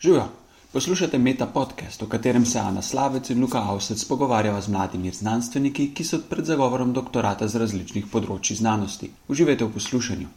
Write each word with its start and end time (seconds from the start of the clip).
Živijo, 0.00 0.28
poslušate 0.72 1.18
Meta 1.18 1.46
podcast, 1.54 2.02
v 2.02 2.08
katerem 2.08 2.46
se 2.46 2.58
Ana 2.58 2.82
Slavec 2.82 3.30
in 3.30 3.40
Luka 3.40 3.58
Avsec 3.58 4.04
pogovarjava 4.04 4.60
z 4.60 4.68
mladimi 4.68 5.10
znanstveniki, 5.10 5.94
ki 5.94 6.04
so 6.04 6.20
pred 6.30 6.44
zagovorom 6.46 6.92
doktorata 6.94 7.48
z 7.48 7.58
različnih 7.58 8.04
področji 8.12 8.54
znanosti. 8.60 9.10
Uživajte 9.28 9.66
v 9.66 9.74
poslušanju. 9.74 10.28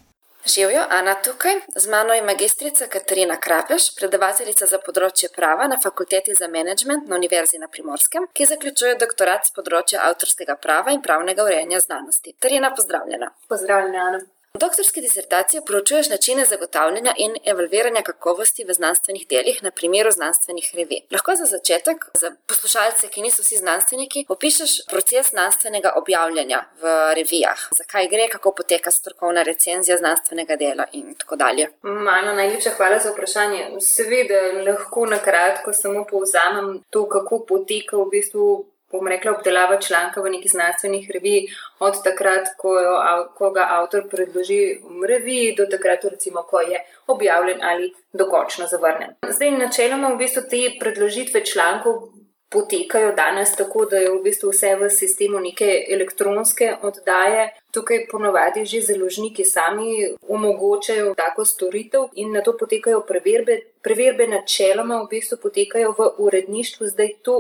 Živijo, 0.56 0.88
Ana 0.90 1.14
tukaj, 1.28 1.62
z 1.78 1.94
mano 1.94 2.18
je 2.18 2.26
magistrica 2.26 2.90
Katarina 2.90 3.38
Krapeš, 3.38 3.92
predavateljica 4.02 4.66
za 4.66 4.82
področje 4.82 5.30
prava 5.38 5.70
na 5.70 5.78
Fakulteti 5.78 6.34
za 6.34 6.50
management 6.50 7.06
na 7.08 7.22
Univerzi 7.22 7.62
na 7.62 7.70
Primorskem, 7.70 8.32
ki 8.34 8.50
zaključuje 8.56 8.98
doktorat 8.98 9.46
z 9.46 9.60
področja 9.62 10.10
avtorskega 10.10 10.58
prava 10.58 10.98
in 10.98 11.06
pravnega 11.06 11.46
urejanja 11.46 11.86
znanosti. 11.86 12.34
Tarina, 12.40 12.74
pozdravljena. 12.74 13.30
Pozdravljena, 13.46 14.08
Ana. 14.10 14.28
V 14.54 14.60
doktorski 14.60 15.02
disertaciji 15.02 15.62
proučuješ 15.66 16.10
načine 16.10 16.46
zagotavljanja 16.46 17.14
in 17.18 17.36
evalviranja 17.46 18.02
kakovosti 18.02 18.66
v 18.68 18.74
znanstvenih 18.74 19.28
delih 19.30 19.64
na 19.64 19.72
primeru 19.72 20.12
znanstvenih 20.12 20.72
revij. 20.76 21.00
Lahko 21.12 21.36
za 21.36 21.46
začetek, 21.46 22.06
za 22.20 22.32
poslušalce, 22.48 23.08
ki 23.08 23.22
niso 23.22 23.46
vsi 23.46 23.58
znanstveniki, 23.58 24.26
opišeš 24.30 24.74
proces 24.90 25.30
znanstvenega 25.30 25.94
objavljanja 25.96 26.60
v 26.82 26.96
revijah. 27.16 27.64
Zakaj 27.78 28.10
gre, 28.12 28.28
kako 28.28 28.52
poteka 28.52 28.92
strokovna 28.92 29.44
recenzija 29.44 29.98
znanstvenega 29.98 30.56
dela 30.56 30.86
in 30.92 31.16
tako 31.16 31.36
dalje. 31.36 31.70
Mana, 31.82 32.34
najlepša 32.34 32.76
hvala 32.76 33.00
za 33.00 33.16
vprašanje. 33.16 33.80
Seveda, 33.80 34.42
lahko 34.68 35.06
na 35.06 35.22
kratko 35.24 35.74
samo 35.74 36.04
povzamem 36.12 36.84
to, 36.90 37.08
kako 37.10 37.46
poteka 37.48 37.98
v 37.98 38.10
bistvu 38.12 38.66
bom 38.92 39.08
rekla, 39.08 39.32
obdelava 39.32 39.80
članka 39.82 40.22
v 40.22 40.30
neki 40.30 40.50
znanstvenih 40.50 41.10
reviji, 41.14 41.48
od 41.80 42.04
takrat, 42.04 42.54
ko, 42.58 42.76
jo, 42.80 42.96
ko 43.38 43.52
ga 43.52 43.68
avtor 43.80 44.08
predloži 44.12 44.62
v 44.84 45.08
reviji, 45.08 45.56
do 45.58 45.66
takrat, 45.66 46.06
recimo, 46.06 46.44
ko 46.44 46.62
je 46.62 46.80
objavljen 47.08 47.60
ali 47.64 47.94
dokončno 48.14 48.68
zavrnen. 48.68 49.16
Zdaj, 49.30 49.52
načeloma, 49.52 50.14
v 50.14 50.18
bistvu 50.24 50.44
te 50.50 50.66
predložitve 50.80 51.46
člankov. 51.46 52.10
Potekajo 52.52 53.14
danes 53.16 53.54
tako, 53.56 53.86
da 53.86 53.96
je 53.98 54.10
v 54.12 54.18
bistvu 54.26 54.50
vse 54.52 54.74
v 54.76 54.90
sistemu 54.92 55.40
neke 55.40 55.86
elektronske 55.90 56.74
oddaje. 56.84 57.46
Tukaj 57.72 58.02
ponovadi 58.12 58.66
že 58.66 58.82
založniki 58.82 59.46
sami 59.48 60.10
omogočajo 60.28 61.14
tako 61.16 61.46
storitev 61.46 62.10
in 62.20 62.34
na 62.36 62.42
to 62.44 62.58
potekajo 62.60 63.06
preverbe. 63.08 63.56
Preverbe 63.82 64.28
načeloma 64.28 65.00
v 65.00 65.08
bistvu 65.14 65.38
potekajo 65.40 65.96
v 65.96 66.10
uredništvu, 66.18 66.88
zdaj 66.92 67.14
to 67.24 67.38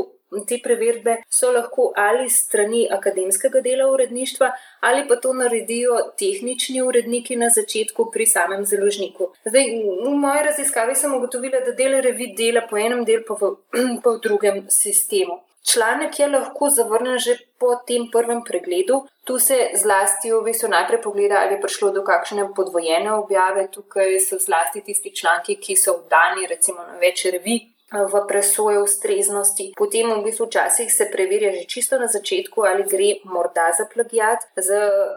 te 0.47 0.59
preverbe 0.63 1.17
so 1.29 1.51
lahko 1.51 1.91
ali 1.95 2.29
strani 2.29 2.87
akademskega 2.91 3.61
dela 3.61 3.89
uredništva, 3.91 4.51
ali 4.79 5.07
pa 5.07 5.15
to 5.15 5.33
naredijo 5.33 5.97
tehnični 6.19 6.81
uredniki 6.81 7.35
na 7.35 7.49
začetku 7.49 8.09
pri 8.11 8.25
samem 8.25 8.65
založniku. 8.65 9.31
Zdaj, 9.45 9.71
v 10.05 10.15
moji 10.23 10.43
raziskavi 10.49 10.95
sem 10.95 11.13
ugotovila, 11.15 11.59
da 11.65 11.71
del 11.71 12.01
revi 12.01 12.33
dela 12.37 12.67
po 12.69 12.77
enem 12.77 13.05
delu, 13.05 13.23
pa 13.27 13.39
v, 13.39 13.55
pa 14.03 14.17
v 14.17 14.19
drugem 14.23 14.65
sistemu. 14.69 15.41
Članek 15.63 16.19
je 16.19 16.27
lahko 16.27 16.69
zavrnen 16.69 17.19
že 17.19 17.37
po 17.59 17.75
tem 17.87 18.09
prvem 18.11 18.41
pregledu. 18.43 19.05
Tu 19.23 19.39
se 19.39 19.57
zlasti 19.77 20.31
v 20.33 20.41
bistvu 20.43 20.69
najprej 20.69 21.01
pogleda, 21.01 21.41
ali 21.41 21.53
je 21.53 21.61
prišlo 21.61 21.91
do 21.91 22.01
kakšne 22.03 22.47
podvojene 22.55 23.13
objave. 23.13 23.67
Tukaj 23.71 24.19
so 24.19 24.39
zlasti 24.39 24.81
tisti 24.81 25.13
članki, 25.15 25.55
ki 25.55 25.75
so 25.75 26.01
vdani 26.01 26.47
recimo 26.49 26.81
na 26.81 26.97
več 26.97 27.25
revij, 27.25 27.61
v 27.91 28.27
presojo 28.27 28.83
ustreznosti. 28.83 29.73
Potem 29.77 30.07
v 30.07 30.23
bistvu 30.23 30.47
včasih 30.47 30.87
se 30.93 31.09
preverja 31.11 31.51
že 31.51 31.67
čisto 31.67 31.99
na 31.99 32.07
začetku, 32.07 32.63
ali 32.63 32.83
gre 32.83 33.19
morda 33.23 33.71
za 33.77 33.85
plagiat 33.93 34.47
z 34.55 34.69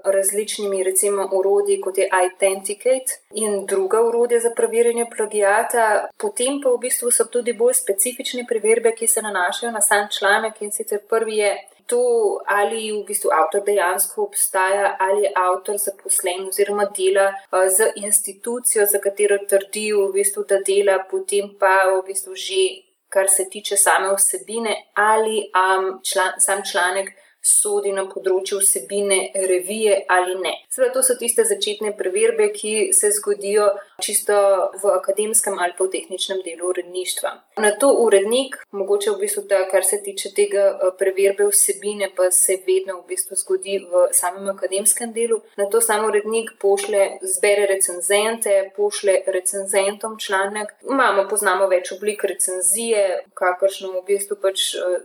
različnimi 0.05 0.83
recimo 0.83 1.29
urodji, 1.33 1.81
kot 1.81 1.99
je 1.99 2.09
Authenticate 2.11 3.23
in 3.35 3.67
druga 3.67 4.03
urodja 4.03 4.41
za 4.41 4.51
preverjanje 4.51 5.07
plagiata. 5.17 6.09
Potem 6.19 6.61
pa 6.61 6.71
v 6.71 6.83
bistvu 6.83 7.11
so 7.11 7.25
tudi 7.31 7.53
bolj 7.53 7.75
specifične 7.75 8.47
preverbe, 8.49 8.93
ki 8.93 9.07
se 9.07 9.23
nanašajo 9.23 9.73
na 9.73 9.81
sam 9.81 10.09
članek 10.11 10.63
in 10.63 10.73
sicer 10.73 10.99
prvi 11.09 11.37
je 11.37 11.55
to, 11.87 12.03
ali 12.47 12.93
v 12.93 13.03
bistvu 13.07 13.31
avtor 13.33 13.65
dejansko 13.67 14.23
obstaja, 14.23 14.97
ali 15.01 15.27
je 15.27 15.33
avtor 15.37 15.79
zaposlen 15.79 16.49
oziroma 16.49 16.87
dela 16.97 17.27
uh, 17.33 17.69
z 17.69 17.93
institucijo, 17.97 18.87
za 18.87 18.99
katero 18.99 19.39
trdi, 19.49 19.93
v 19.93 20.13
bistvu, 20.13 20.45
da 20.49 20.61
dela, 20.67 20.99
potem 21.11 21.53
pa 21.61 21.75
v 21.91 22.01
bistvu 22.07 22.35
že, 22.35 22.63
kar 23.09 23.29
se 23.29 23.49
tiče 23.51 23.77
same 23.77 24.15
vsebine, 24.17 24.75
ali 24.95 25.45
um, 25.53 26.01
član, 26.03 26.41
sam 26.41 26.65
članek 26.65 27.15
sodi 27.45 27.93
na 27.93 28.07
področju 28.09 28.59
vsebine 28.63 29.19
revije 29.49 29.99
ali 30.09 30.35
ne. 30.41 30.55
Seveda, 30.73 30.95
to 30.97 31.03
so 31.05 31.17
tiste 31.21 31.45
začetne 31.45 31.93
preverbe, 31.99 32.49
ki 32.57 32.93
se 32.97 33.13
zgodijo 33.19 33.69
čisto 34.03 34.37
v 34.81 34.95
akademskem 34.97 35.59
ali 35.61 35.77
pa 35.77 35.85
v 35.85 35.93
tehničnem 35.93 36.41
delu 36.47 36.71
uredništva. 36.73 37.35
Na 37.57 37.71
to 37.71 37.89
urednik, 38.01 38.57
mogoče 38.71 39.11
v 39.11 39.19
bistvu, 39.21 39.43
da 39.49 39.61
kar 39.71 39.85
se 39.85 40.01
tiče 40.03 40.31
tega 40.35 40.65
eh, 40.71 40.91
preverbe 40.99 41.47
vsebine, 41.47 42.11
pa 42.17 42.31
se 42.31 42.57
vedno 42.67 42.97
v 42.99 43.07
bistvu 43.09 43.37
zgodi 43.37 43.79
v 43.79 44.09
samem 44.13 44.49
akademskem 44.51 45.13
delu. 45.13 45.39
Na 45.57 45.69
to 45.71 45.81
sam 45.81 46.05
urednik 46.09 46.51
pošle, 46.61 47.05
zbere 47.37 47.67
recenzente, 47.71 48.71
pošle 48.77 49.21
recenzentom 49.27 50.19
članek. 50.19 50.75
Imamo, 50.91 51.29
poznamo 51.31 51.69
več 51.71 51.93
oblik 51.95 52.25
recenzije, 52.25 53.23
kakršno 53.39 53.93
v 54.01 54.05
bistvu 54.09 54.41
pač 54.43 54.75
eh, 54.75 54.99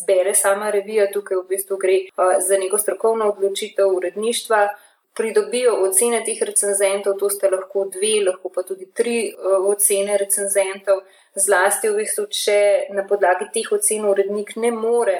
zbere 0.00 0.34
sama 0.34 0.70
revija 0.70 1.10
tukaj 1.12 1.42
v 1.42 1.46
bistvu 1.48 1.76
gre 1.76 2.00
uh, 2.08 2.36
za 2.40 2.56
neko 2.58 2.78
strokovno 2.78 3.28
odločitev 3.34 3.92
uredništva. 3.98 4.68
Pridobijo 5.16 5.78
ocene 5.86 6.20
teh 6.24 6.40
recenzentov, 6.44 7.16
to 7.20 7.30
ste 7.32 7.48
lahko 7.48 7.86
dve, 7.92 8.18
lahko 8.26 8.50
pa 8.52 8.62
tudi 8.68 8.90
tri 8.92 9.30
uh, 9.32 9.62
ocene 9.70 10.18
recenzentov, 10.20 11.00
zlasti 11.46 11.88
v 11.88 12.02
bistvu, 12.02 12.26
če 12.42 12.58
na 12.92 13.06
podlagi 13.08 13.48
teh 13.54 13.70
ocen 13.72 14.04
urednik 14.04 14.52
ne 14.60 14.74
more 14.76 15.16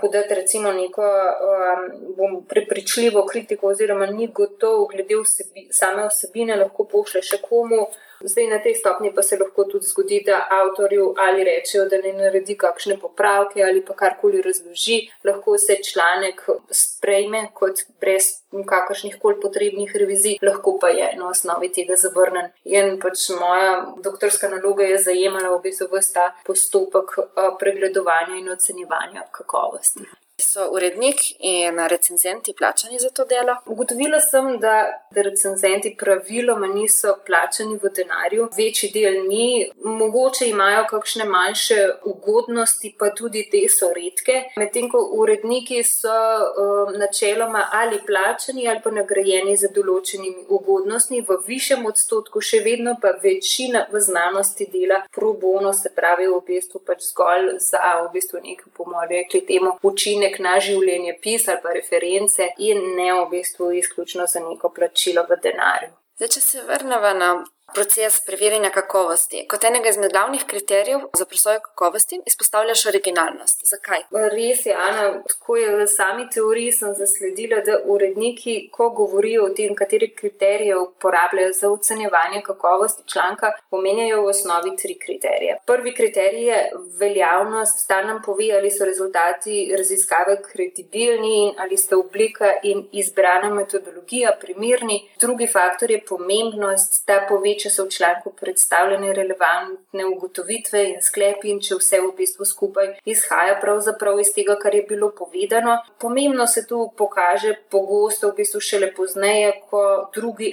podati 0.00 0.34
recimo 0.34 0.72
neko 0.72 1.02
um, 1.02 2.46
prepričljivo 2.48 3.26
kritiko 3.26 3.66
oziroma 3.66 4.06
ni 4.06 4.26
gotov 4.26 4.86
glede 4.92 5.16
vsebi, 5.22 5.68
same 5.70 6.06
osebine, 6.06 6.56
lahko 6.56 6.86
pošle 6.88 7.22
še 7.22 7.40
komu. 7.42 7.88
Zdaj 8.20 8.46
na 8.46 8.58
tej 8.58 8.74
stopni 8.74 9.14
pa 9.14 9.22
se 9.22 9.38
lahko 9.40 9.64
tudi 9.64 9.86
zgodi, 9.86 10.22
da 10.26 10.46
avtorju 10.50 11.14
ali 11.18 11.44
rečejo, 11.44 11.86
da 11.88 11.98
ne 12.04 12.12
naredi 12.12 12.56
kakšne 12.56 12.98
popravke 13.00 13.62
ali 13.62 13.84
pa 13.84 13.94
karkoli 13.94 14.42
razloži, 14.42 14.98
lahko 15.24 15.58
se 15.58 15.76
članek 15.84 16.42
sprejme 16.70 17.48
kot 17.54 17.84
brez 18.00 18.28
kakršnih 18.66 19.16
koli 19.22 19.40
potrebnih 19.40 19.96
revizij, 19.96 20.38
lahko 20.42 20.78
pa 20.80 20.88
je 20.88 21.12
na 21.16 21.28
osnovi 21.28 21.72
tega 21.72 21.96
zavrnen. 21.96 22.50
In 22.64 22.98
pač 23.00 23.28
moja 23.40 23.94
doktorska 24.04 24.48
naloga 24.48 24.84
je 24.84 24.98
zajemala 24.98 25.56
v 25.56 25.62
bistvu 25.62 25.88
vsta 25.96 26.32
postopek 26.46 27.16
pregledovanja 27.58 28.36
in 28.36 28.50
ocenjevanja 28.52 29.28
kakovosti. 29.32 30.08
So 30.40 30.70
urednik 30.72 31.20
in 31.38 31.78
recenzenti 31.88 32.54
plačani 32.58 32.98
za 32.98 33.10
to 33.10 33.24
delo? 33.24 33.56
Ugotovila 33.66 34.20
sem, 34.20 34.58
da, 34.58 34.74
da 35.14 35.22
recenzenti 35.22 35.96
praviloma 35.98 36.66
niso 36.66 37.14
plačani 37.26 37.78
v 37.82 37.90
denarju, 37.96 38.48
večji 38.56 38.90
del 38.94 39.26
ni, 39.28 39.70
mogoče 39.84 40.48
imajo 40.48 40.84
kakšne 40.90 41.24
manjše 41.24 41.78
ugodnosti, 42.04 42.94
pa 42.98 43.10
tudi 43.14 43.44
te 43.52 43.62
so 43.68 43.90
redke. 43.94 44.36
Medtem 44.56 44.88
ko 44.90 45.02
uredniki 45.20 45.82
so 45.84 46.08
um, 46.10 46.94
načeloma 46.98 47.66
ali 47.72 48.00
plačani 48.06 48.68
ali 48.68 48.80
pa 48.84 48.90
nagrajeni 48.90 49.56
za 49.56 49.68
določenimi 49.74 50.46
ugodnostmi, 50.48 51.22
v 51.28 51.38
višjem 51.46 51.86
odstotku, 51.86 52.40
še 52.40 52.62
vedno 52.64 52.96
pa 53.02 53.12
večina 53.22 53.86
v 53.92 54.00
znanosti 54.00 54.66
dela 54.72 55.02
pro 55.14 55.32
bono, 55.32 55.72
se 55.76 55.92
pravi 55.96 56.28
v 56.30 56.40
bistvu 56.46 56.80
pač 56.86 57.04
zgolj 57.12 57.54
za 57.60 57.80
v 58.00 58.12
bistvu 58.12 58.40
nekaj, 58.44 58.72
bomo 58.76 59.04
rekli 59.10 59.40
temu, 59.46 59.76
učinek 59.82 60.29
učinek 60.30 60.40
na 60.40 60.58
življenje, 60.60 61.18
pis 61.22 61.48
ali 61.48 61.60
pa 61.62 61.72
reference, 61.74 62.42
in 62.58 62.96
ne 62.96 63.12
v 63.12 63.30
bistvu 63.30 63.72
izključno 63.72 64.26
za 64.26 64.40
neko 64.40 64.70
plačilo 64.70 65.26
v 65.28 65.40
denarju. 65.42 65.90
Zdaj, 66.16 66.28
če 66.28 66.40
se 66.40 66.62
vrnemo 66.62 67.14
na 67.18 67.44
proces 67.74 68.20
preverjanja 68.26 68.70
kakovosti. 68.70 69.44
Kot 69.48 69.64
enega 69.64 69.88
izmed 69.88 70.12
glavnih 70.12 70.44
kriterijev 70.46 71.00
za 71.18 71.24
presojo 71.24 71.60
kakovosti 71.60 72.20
izpostavljaš 72.26 72.86
originalnost. 72.86 73.60
Zakaj? 73.64 74.02
Res 74.34 74.66
je, 74.66 74.74
Ana, 74.74 75.22
tako 75.28 75.56
je 75.56 75.76
v 75.76 75.86
sami 75.86 76.26
teoriji 76.34 76.72
sem 76.72 76.94
zasledila, 76.94 77.60
da 77.66 77.78
uredniki, 77.84 78.56
ko 78.72 78.90
govorijo 78.90 79.44
o 79.44 79.52
tem, 79.56 79.74
kateri 79.74 80.10
kriterije 80.14 80.76
uporabljajo 80.78 81.52
za 81.52 81.70
ocenjevanje 81.70 82.42
kakovosti 82.46 83.02
članka, 83.12 83.52
omenjajo 83.70 84.22
v 84.22 84.32
osnovi 84.34 84.76
tri 84.76 84.98
kriterije. 84.98 85.58
Prvi 85.66 85.94
kriterij 85.94 86.46
je 86.48 86.60
veljavnost, 86.98 87.78
sta 87.84 88.02
nam 88.02 88.22
pove, 88.26 88.50
ali 88.56 88.70
so 88.70 88.84
rezultati 88.84 89.74
raziskave 89.78 90.36
kredibilni 90.52 91.34
in 91.42 91.54
ali 91.58 91.76
sta 91.76 91.98
oblika 91.98 92.52
in 92.62 92.88
izbrana 92.92 93.54
metodologija 93.54 94.32
primerni. 94.40 95.10
Drugi 95.20 95.46
faktor 95.46 95.90
je 95.90 96.04
pomembnost, 96.08 96.94
sta 96.94 97.26
pove, 97.28 97.54
če 97.60 97.70
so 97.70 97.86
v 97.86 97.94
članku 97.94 98.32
predstavljene 98.40 99.12
relevantne 99.16 100.06
ugotovitve 100.06 100.82
in 100.92 101.00
sklepi, 101.04 101.50
in 101.52 101.60
če 101.64 101.78
vse 101.80 102.00
v 102.04 102.12
bistvu 102.18 102.46
skupaj 102.48 102.92
izhaja 103.04 103.58
pravzaprav 103.62 104.20
iz 104.20 104.32
tega, 104.36 104.56
kar 104.60 104.74
je 104.74 104.84
bilo 104.88 105.10
povedano. 105.16 105.78
Pomembno 106.00 106.46
se 106.46 106.66
tu 106.66 106.82
pokaže 106.96 107.54
pogosto, 107.70 108.30
v 108.30 108.40
bistvu 108.42 108.60
šele 108.60 108.92
pozneje, 108.96 109.52
ko, 109.70 109.82
drugi 110.14 110.52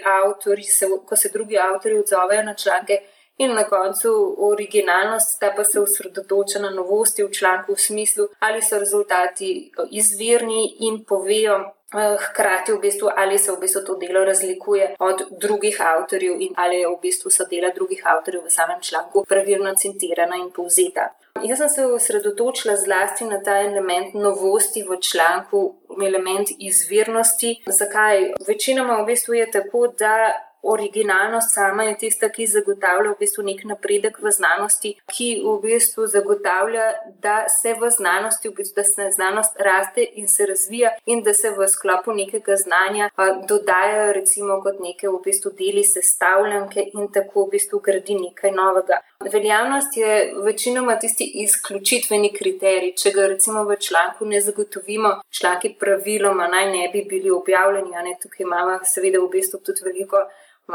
se, 0.69 0.89
ko 1.05 1.15
se 1.15 1.31
drugi 1.33 1.57
avtori 1.57 1.99
odzovejo 1.99 2.43
na 2.43 2.53
članke. 2.53 3.01
In 3.37 3.51
na 3.53 3.67
koncu 3.69 4.09
originalnost, 4.49 5.35
ta 5.39 5.51
pa 5.55 5.63
se 5.63 5.79
osredotoča 5.79 6.59
na 6.59 6.71
novosti 6.73 7.23
v 7.23 7.29
članku 7.31 7.75
v 7.75 7.79
smislu, 7.79 8.27
ali 8.39 8.61
so 8.65 8.79
rezultati 8.81 9.71
izvirni 9.91 10.63
in 10.89 11.03
povejo 11.05 11.59
Eh, 11.59 11.76
hkrati 11.93 12.71
v 12.71 12.79
bistvu, 12.79 13.09
ali 13.15 13.39
se 13.39 13.51
v 13.51 13.59
bistvu 13.59 13.81
to 13.85 13.95
delo 13.95 14.25
razlikuje 14.25 14.95
od 14.99 15.21
drugih 15.41 15.81
avtorjev 15.81 16.41
in 16.41 16.53
ali 16.55 16.75
je 16.75 16.87
v 16.87 16.99
bistvu 17.01 17.31
so 17.31 17.45
dela 17.51 17.71
drugih 17.75 18.01
avtorjev 18.05 18.43
v 18.43 18.49
samem 18.49 18.81
članku 18.81 19.25
pravilno 19.29 19.75
citirana 19.75 20.35
in 20.35 20.51
povzeta. 20.51 21.13
Jaz 21.43 21.57
sem 21.57 21.69
se 21.69 21.85
osredotočila 21.85 22.75
zlasti 22.75 23.25
na 23.25 23.39
ta 23.43 23.59
element 23.61 24.13
novosti 24.13 24.83
v 24.83 24.99
članku, 25.01 25.75
element 26.05 26.47
izvirnosti. 26.59 27.63
Zakaj? 27.67 28.33
Večinoma 28.47 29.01
v 29.01 29.05
bistvu 29.05 29.33
je 29.33 29.51
tako, 29.51 29.87
da 29.87 30.46
originalnost 30.63 31.53
sama 31.53 31.83
je 31.83 31.97
tista, 31.97 32.29
ki 32.29 32.47
zagotavlja 32.47 33.11
v 33.11 33.19
bistvu 33.19 33.43
nek 33.43 33.63
napredek 33.65 34.19
v 34.23 34.31
znanosti, 34.31 34.93
ki 35.13 35.29
v 35.45 35.55
bistvu 35.63 36.07
zagotavlja, 36.07 36.87
da 37.23 37.37
se 37.61 37.73
v 37.73 37.89
znanosti, 37.89 38.49
v 38.49 38.57
bistvu, 38.57 38.75
da 38.81 38.83
se 38.83 39.09
znanost 39.15 39.59
raste 39.59 40.05
in 40.13 40.27
se 40.27 40.45
razvija 40.45 40.91
in 41.05 41.23
da 41.23 41.33
se 41.33 41.51
v 41.51 41.67
sklopu 41.67 42.13
nekega 42.13 42.55
znanja 42.55 43.09
a, 43.15 43.29
dodajajo 43.49 44.13
recimo 44.13 44.61
kot 44.61 44.79
neke 44.79 45.09
v 45.09 45.21
bistvu 45.25 45.51
deli 45.59 45.83
sestavljanke 45.83 46.89
in 46.93 47.11
tako 47.13 47.45
v 47.45 47.57
bistvu 47.57 47.79
gradi 47.79 48.19
nekaj 48.19 48.51
novega. 48.51 49.01
Veljavnost 49.25 49.97
je 49.97 50.33
večinoma 50.43 50.95
tisti 50.99 51.25
izključitveni 51.43 52.29
kriterij. 52.33 52.93
Če 53.01 53.11
ga 53.11 53.27
recimo 53.27 53.63
v 53.65 53.77
članku 53.81 54.25
ne 54.25 54.41
zagotovimo, 54.41 55.09
članki 55.39 55.73
praviloma 55.79 56.47
naj 56.47 56.71
ne 56.71 56.89
bi 56.93 57.01
bili 57.09 57.31
objavljeni, 57.31 57.95
a 57.97 58.03
ne 58.05 58.13
tukaj 58.21 58.45
imamo 58.45 58.79
seveda 58.85 59.19
v 59.19 59.29
bistvu 59.33 59.59
tudi 59.65 59.81
veliko 59.85 60.21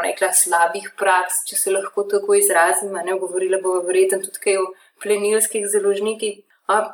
rekla, 0.03 0.33
slabih 0.33 0.91
praks, 0.99 1.45
če 1.49 1.57
se 1.57 1.71
lahko 1.71 2.05
tako 2.11 2.35
izrazim, 2.35 2.93
ne 2.93 3.19
govorila 3.19 3.61
bo 3.63 3.79
verjetno 3.87 4.19
tudi 4.25 4.57
o 4.57 4.67
plenilskih 5.03 5.67
založnikih. 5.69 6.43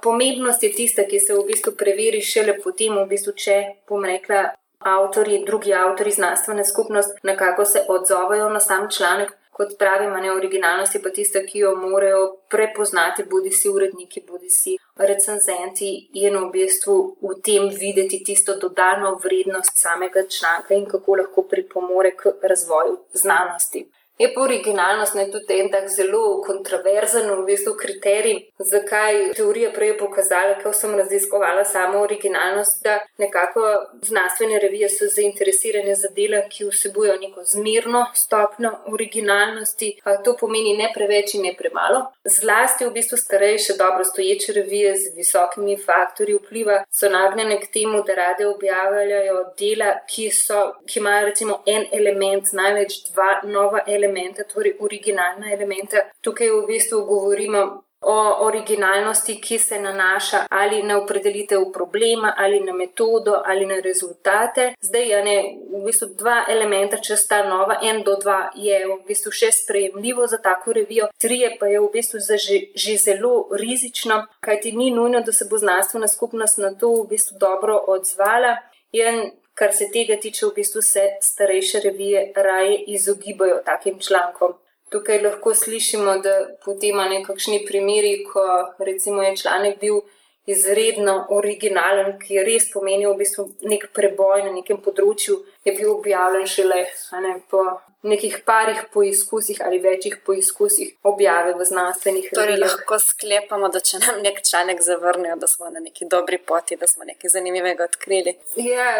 Pomembnost 0.02 0.62
je 0.62 0.72
tista, 0.72 1.04
ki 1.08 1.20
se 1.20 1.34
v 1.34 1.46
bistvu 1.48 1.72
preveri 1.78 2.20
šele 2.20 2.58
potem, 2.62 2.96
v 2.98 3.08
bistvu, 3.08 3.32
če 3.32 3.58
bom 3.88 4.04
rekla, 4.04 4.48
avtori, 4.84 5.44
drugi 5.46 5.74
avtori, 5.74 6.10
znanstvena 6.10 6.64
skupnost 6.64 7.22
nekako 7.22 7.64
se 7.64 7.84
odzovejo 7.88 8.48
na 8.48 8.60
sam 8.60 8.90
članek, 8.90 9.32
kot 9.58 9.74
pravim, 9.78 10.14
ne 10.22 10.32
originalnost 10.32 10.94
je 10.94 11.02
pa 11.02 11.10
tista, 11.10 11.42
ki 11.48 11.64
jo 11.64 11.74
morajo 11.76 12.22
prepoznati, 12.50 13.24
bodi 13.30 13.50
si 13.50 13.68
uredniki, 13.68 14.22
bodi 14.28 14.50
si 14.50 14.76
recenzenti 15.10 15.90
in 16.22 16.38
v 16.38 16.44
bistvu 16.54 16.96
v 17.22 17.36
tem 17.44 17.68
videti 17.82 18.22
tisto 18.24 18.56
dodano 18.62 19.16
vrednost 19.24 19.82
samega 19.82 20.26
članka 20.38 20.74
in 20.74 20.86
kako 20.86 21.20
lahko 21.22 21.46
pripomore 21.50 22.14
k 22.16 22.34
razvoju 22.42 22.98
znanosti. 23.12 23.88
Je 24.18 24.26
pa 24.34 24.40
originalnost 24.42 25.14
ne 25.14 25.28
tudi 25.30 25.60
en 25.60 25.68
tak 25.70 25.84
zelo 25.88 26.40
kontroverzen 26.42 27.28
v 27.30 27.44
bistvu 27.46 27.74
kriterij, 27.78 28.38
zakaj 28.58 29.18
teorija 29.38 29.68
prej 29.70 29.92
pokazala, 30.00 30.56
ko 30.62 30.72
sem 30.74 30.96
raziskovala 30.98 31.62
samo 31.64 32.00
originalnost, 32.02 32.82
da 32.82 32.96
nekako 33.22 33.62
znanstvene 34.02 34.58
revije 34.58 34.88
so 34.90 35.06
zainteresirane 35.14 35.94
za 35.94 36.10
dela, 36.16 36.40
ki 36.50 36.66
vsebujo 36.66 37.14
neko 37.20 37.44
zmirno 37.44 38.06
stopno 38.14 38.72
originalnosti. 38.92 39.92
To 40.24 40.34
pomeni 40.40 40.74
ne 40.76 40.90
preveč 40.94 41.36
in 41.38 41.46
ne 41.46 41.54
premalo. 41.58 42.02
Zlasti 42.24 42.88
v 42.88 42.92
bistvu 42.98 43.20
starejše, 43.22 43.78
dobro 43.78 44.04
stoječe 44.04 44.52
revije 44.52 44.96
z 44.96 45.14
visokimi 45.16 45.78
faktorji 45.86 46.40
vpliva 46.42 46.80
so 46.90 47.08
nagnjene 47.08 47.60
k 47.60 47.70
temu, 47.72 48.02
da 48.02 48.18
rade 48.18 48.46
objavljajo 48.46 49.38
dela, 49.62 49.94
ki, 50.10 50.30
so, 50.34 50.74
ki 50.90 50.98
imajo 50.98 51.30
recimo 51.30 51.62
en 51.66 51.86
element, 51.92 52.52
največ 52.52 52.98
dva 53.12 53.30
nova 53.44 53.86
elementa 53.86 54.07
elementa, 54.08 54.44
torej 54.54 54.78
originalna 54.80 55.52
elementa. 55.52 56.08
Tukaj 56.20 56.50
v 56.50 56.64
bistvu 56.66 57.04
govorimo 57.04 57.66
o 58.00 58.46
originalnosti, 58.46 59.40
ki 59.40 59.58
se 59.58 59.80
nanaša 59.80 60.44
ali 60.50 60.82
na 60.82 60.98
opredelitev 61.02 61.64
problema, 61.72 62.34
ali 62.36 62.60
na 62.60 62.72
metodo, 62.72 63.42
ali 63.44 63.66
na 63.66 63.80
rezultate. 63.80 64.74
Zdaj 64.80 65.08
je 65.08 65.24
ne, 65.24 65.36
v 65.72 65.82
bistvu 65.84 66.08
dva 66.18 66.44
elementa, 66.48 66.96
če 66.96 67.16
sta 67.16 67.42
nova, 67.48 67.80
en 67.82 68.02
do 68.06 68.14
dva 68.22 68.50
je 68.54 68.78
v 68.86 69.00
bistvu 69.08 69.32
še 69.34 69.50
sprejemljivo 69.52 70.26
za 70.26 70.38
tako 70.38 70.72
revijo, 70.78 71.10
trije 71.18 71.56
pa 71.60 71.66
je 71.66 71.80
v 71.80 71.90
bistvu 71.92 72.22
že, 72.22 72.58
že 72.74 72.96
zelo 72.96 73.48
rizično, 73.50 74.26
kajti 74.40 74.72
ni 74.72 74.90
nujno, 74.94 75.20
da 75.20 75.32
se 75.32 75.48
bo 75.50 75.58
znanstvena 75.58 76.08
skupnost 76.08 76.58
na 76.58 76.74
to 76.74 76.94
v 77.02 77.08
bistvu 77.10 77.38
dobro 77.40 77.82
odzvala. 77.86 78.56
In 78.92 79.32
kar 79.58 79.72
se 79.74 79.88
tega 79.92 80.16
tiče, 80.22 80.46
v 80.46 80.54
bistvu 80.60 80.82
se 80.82 81.04
starejše 81.20 81.80
revije 81.84 82.32
raje 82.36 82.78
izogibajo 82.94 83.62
takim 83.64 83.98
člankom. 84.00 84.54
Tukaj 84.88 85.22
lahko 85.22 85.54
slišimo, 85.54 86.18
da 86.24 86.34
potem 86.64 86.94
ima 86.94 87.08
nekakšni 87.08 87.64
primeri, 87.66 88.24
ko 88.24 88.44
recimo 88.78 89.22
je 89.22 89.36
članek 89.36 89.80
bil 89.80 90.00
izredno 90.46 91.26
originalen, 91.30 92.14
ki 92.20 92.34
je 92.34 92.44
res 92.44 92.70
pomenil 92.72 93.12
v 93.12 93.20
bistvu 93.24 93.44
nek 93.68 93.90
preboj 93.94 94.46
na 94.46 94.54
nekem 94.54 94.80
področju, 94.84 95.42
je 95.66 95.74
bil 95.76 95.92
objavljen 95.98 96.46
šele 96.48 96.80
ne, 97.24 97.34
po 97.50 97.64
nekih 98.02 98.42
parih 98.44 98.78
poizkusih 98.92 99.60
ali 99.64 99.78
večjih 99.78 100.16
poizkusih 100.26 100.94
objave 101.02 101.54
v 101.54 101.64
znanstvenih 101.64 102.30
torej, 102.34 102.46
revijah. 102.46 102.70
Lahko 102.70 102.98
sklepamo, 102.98 103.68
da 103.68 103.80
če 103.80 103.98
nam 103.98 104.20
nek 104.22 104.42
članek 104.50 104.82
zavrnejo, 104.82 105.36
da 105.36 105.46
smo 105.46 105.70
na 105.70 105.80
neki 105.80 106.06
dobri 106.10 106.38
poti, 106.38 106.76
da 106.76 106.86
smo 106.86 107.04
nekaj 107.04 107.30
zanimivega 107.30 107.84
odkrili. 107.84 108.36
Ja, 108.56 108.92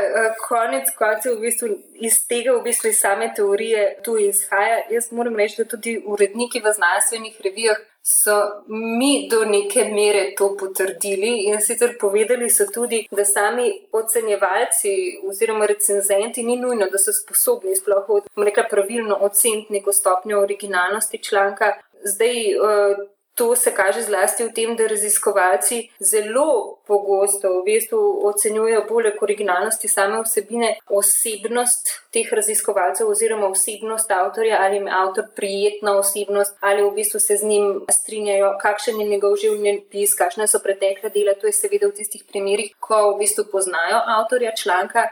konec 0.49 0.91
koncev 0.99 1.37
v 1.37 1.47
bistvu 1.47 1.69
iz 1.95 2.19
tega, 2.29 2.57
v 2.59 2.65
bistvu 2.67 2.91
iz 2.91 3.01
same 3.01 3.31
teorije 3.37 3.99
tu 4.03 4.19
izhaja. 4.19 4.83
Jaz 4.91 5.13
moram 5.13 5.37
reči, 5.37 5.63
da 5.63 5.69
tudi 5.77 6.01
uredniki 6.07 6.61
v 6.65 6.75
znanstvenih 6.75 7.41
revijah 7.45 7.79
so 8.03 8.65
mi 8.67 9.29
do 9.29 9.45
neke 9.45 9.85
mere 9.85 10.35
to 10.37 10.57
potrdili 10.57 11.45
in 11.45 11.61
sicer 11.61 11.97
povedali 12.01 12.51
so 12.51 12.65
tudi, 12.75 13.07
da 13.11 13.25
sami 13.25 13.89
ocenjevalci 13.93 15.21
oziroma 15.29 15.67
recenzenti 15.67 16.43
ni 16.43 16.57
nujno, 16.57 16.89
da 16.91 16.99
so 16.99 17.13
sposobni 17.13 17.77
sploh 17.77 18.09
od, 18.09 18.23
rekla, 18.37 18.65
pravilno 18.71 19.19
oceniti 19.21 19.73
neko 19.73 19.93
stopnjo 19.93 20.41
originalnosti 20.41 21.23
članka. 21.23 21.73
Zdaj, 22.05 22.55
uh, 22.57 23.09
To 23.39 23.57
se 23.57 23.71
kaže 23.71 24.03
zlasti 24.03 24.43
v 24.45 24.51
tem, 24.51 24.75
da 24.77 24.87
raziskovalci 24.91 25.77
zelo 26.03 26.79
pogosto 26.87 27.61
v 27.61 27.65
bistvu 27.71 28.01
ocenjujejo 28.27 28.81
poleg 28.89 29.23
originalnosti 29.23 29.89
same 29.89 30.19
vsebine 30.27 30.73
osebnost 30.91 31.93
teh 32.11 32.33
raziskovalcev 32.33 33.07
oziroma 33.07 33.47
osebnost 33.47 34.11
avtorja, 34.11 34.59
ali 34.59 34.81
jim 34.81 34.89
avtor 34.91 35.31
prijetna 35.37 35.95
osebnost, 36.01 36.59
ali 36.61 36.83
v 36.83 36.91
bistvu 36.99 37.21
se 37.21 37.37
z 37.37 37.47
njim 37.47 37.87
strinjajo, 37.91 38.57
kakšen 38.59 39.01
je 39.01 39.07
njegov 39.07 39.39
življenjepis, 39.39 40.19
kakšne 40.19 40.51
so 40.51 40.59
pretekle 40.59 41.15
dela. 41.15 41.39
To 41.39 41.47
je 41.47 41.55
seveda 41.55 41.87
v 41.87 41.95
tistih 41.95 42.27
primerih, 42.27 42.75
ko 42.83 43.13
v 43.13 43.19
bistvu 43.23 43.47
poznajo 43.55 44.03
avtorja 44.19 44.57
članka. 44.59 45.07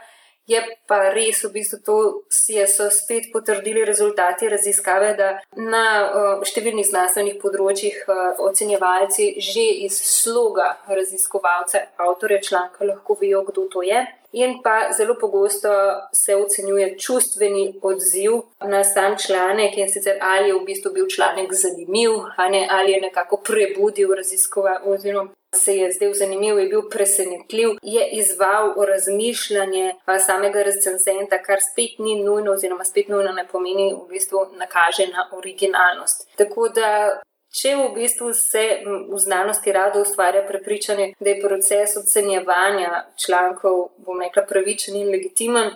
Je 0.47 0.61
pa 0.87 1.09
res, 1.11 1.41
v 1.43 1.51
bistvu, 1.51 1.77
to 1.83 1.95
so 2.31 2.87
spet 2.87 3.27
potrdili 3.33 3.83
rezultati 3.85 4.47
raziskave, 4.47 5.09
da 5.19 5.33
na 5.59 5.85
uh, 6.07 6.45
številnih 6.47 6.87
znanstvenih 6.87 7.35
področjih 7.41 7.97
uh, 8.07 8.39
ocenjevalci 8.47 9.33
že 9.43 9.65
iz 9.87 9.97
sloga 9.99 10.69
raziskovalca, 10.87 11.83
avtorja 11.99 12.39
članka, 12.39 12.87
lahko 12.87 13.17
vejo, 13.19 13.43
kdo 13.49 13.67
to 13.73 13.83
je. 13.83 14.05
In 14.39 14.59
pa 14.63 14.91
zelo 14.95 15.15
pogosto 15.19 15.69
se 16.13 16.35
ocenjuje 16.35 16.97
čustveni 16.99 17.79
odziv 17.81 18.41
na 18.63 18.83
sam 18.83 19.15
članek 19.17 19.77
in 19.77 19.89
sicer 19.89 20.19
ali 20.21 20.49
je 20.49 20.55
v 20.55 20.65
bistvu 20.67 20.91
bil 20.93 21.07
članek 21.07 21.53
zanimiv, 21.53 22.11
ali 22.37 22.91
je 22.91 23.01
nekako 23.01 23.39
prebudil 23.43 24.15
raziskovalce 24.15 24.89
oziroma 24.89 25.31
se 25.55 25.75
je 25.75 25.91
zdel 25.91 26.13
zanimiv, 26.13 26.59
je 26.59 26.67
bil 26.67 26.81
presenetljiv, 26.89 27.69
je 27.81 28.09
izval 28.11 28.73
razmišljanje 28.87 29.93
samega 30.25 30.63
recenzenta, 30.63 31.41
kar 31.43 31.59
spet 31.71 31.99
ni 31.99 32.23
nujno, 32.23 32.51
oziroma 32.51 32.83
spet 32.83 33.07
nujno 33.07 33.31
ne 33.31 33.47
pomeni, 33.51 33.93
v 33.93 34.07
bistvu 34.09 34.45
nakaže 34.59 35.07
na 35.13 35.29
originalnost. 35.37 36.27
Tako 36.37 36.69
da. 36.69 37.21
Če 37.57 37.71
v 37.79 37.85
bistvu 37.95 38.33
se 38.35 38.63
v 38.85 39.17
znanosti 39.23 39.71
rado 39.71 40.01
ustvarja 40.03 40.41
prepričanje, 40.45 41.13
da 41.19 41.29
je 41.29 41.39
proces 41.41 41.95
ocenjevanja 41.97 43.05
člankov, 43.25 43.77
bom 44.03 44.19
rekla, 44.21 44.43
pravičen 44.49 44.97
in 44.99 45.07
legitimen, 45.09 45.71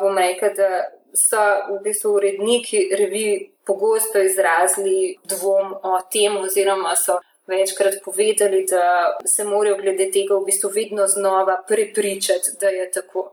bom 0.00 0.18
rekla, 0.18 0.50
da 0.58 0.70
so 1.14 1.44
v 1.70 1.78
bistvu 1.84 2.16
uredniki 2.18 2.82
revij 2.98 3.52
pogosto 3.64 4.18
izrazili 4.18 5.14
dvom 5.30 5.72
o 5.82 5.94
tem, 6.12 6.36
oziroma 6.36 6.96
so 6.96 7.20
večkrat 7.46 7.94
povedali, 8.04 8.66
da 8.70 9.18
se 9.26 9.44
morajo 9.44 9.76
glede 9.76 10.10
tega 10.10 10.34
v 10.34 10.44
bistvu 10.44 10.70
vedno 10.74 11.06
znova 11.06 11.62
prepričati, 11.68 12.56
da 12.60 12.68
je 12.68 12.90
tako. 12.90 13.32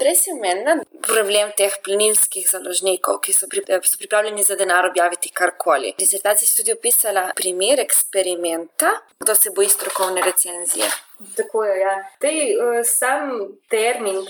Prej 0.00 0.16
si 0.16 0.30
omenila 0.32 0.78
problem 1.04 1.50
teh 1.56 1.74
plenilskih 1.84 2.46
založnikov, 2.48 3.18
ki 3.20 3.34
so, 3.36 3.48
pri, 3.52 3.60
so 3.84 3.98
pripravljeni 4.00 4.42
za 4.42 4.56
denar 4.56 4.86
objaviti 4.88 5.28
karkoli. 5.28 5.92
V 5.92 6.00
disertaciji 6.00 6.48
si 6.48 6.56
tudi 6.62 6.72
opisala 6.72 7.26
primer 7.36 7.80
eksperimenta, 7.80 8.94
kdo 9.20 9.34
se 9.34 9.52
boji 9.56 9.68
strokovne 9.68 10.24
recenzije. 10.24 10.88
Tako 11.36 11.64
je. 11.64 11.80
Ja. 11.80 11.94
Tej, 12.18 12.56
uh, 12.56 12.80
sam 12.84 13.48
termin 13.68 14.24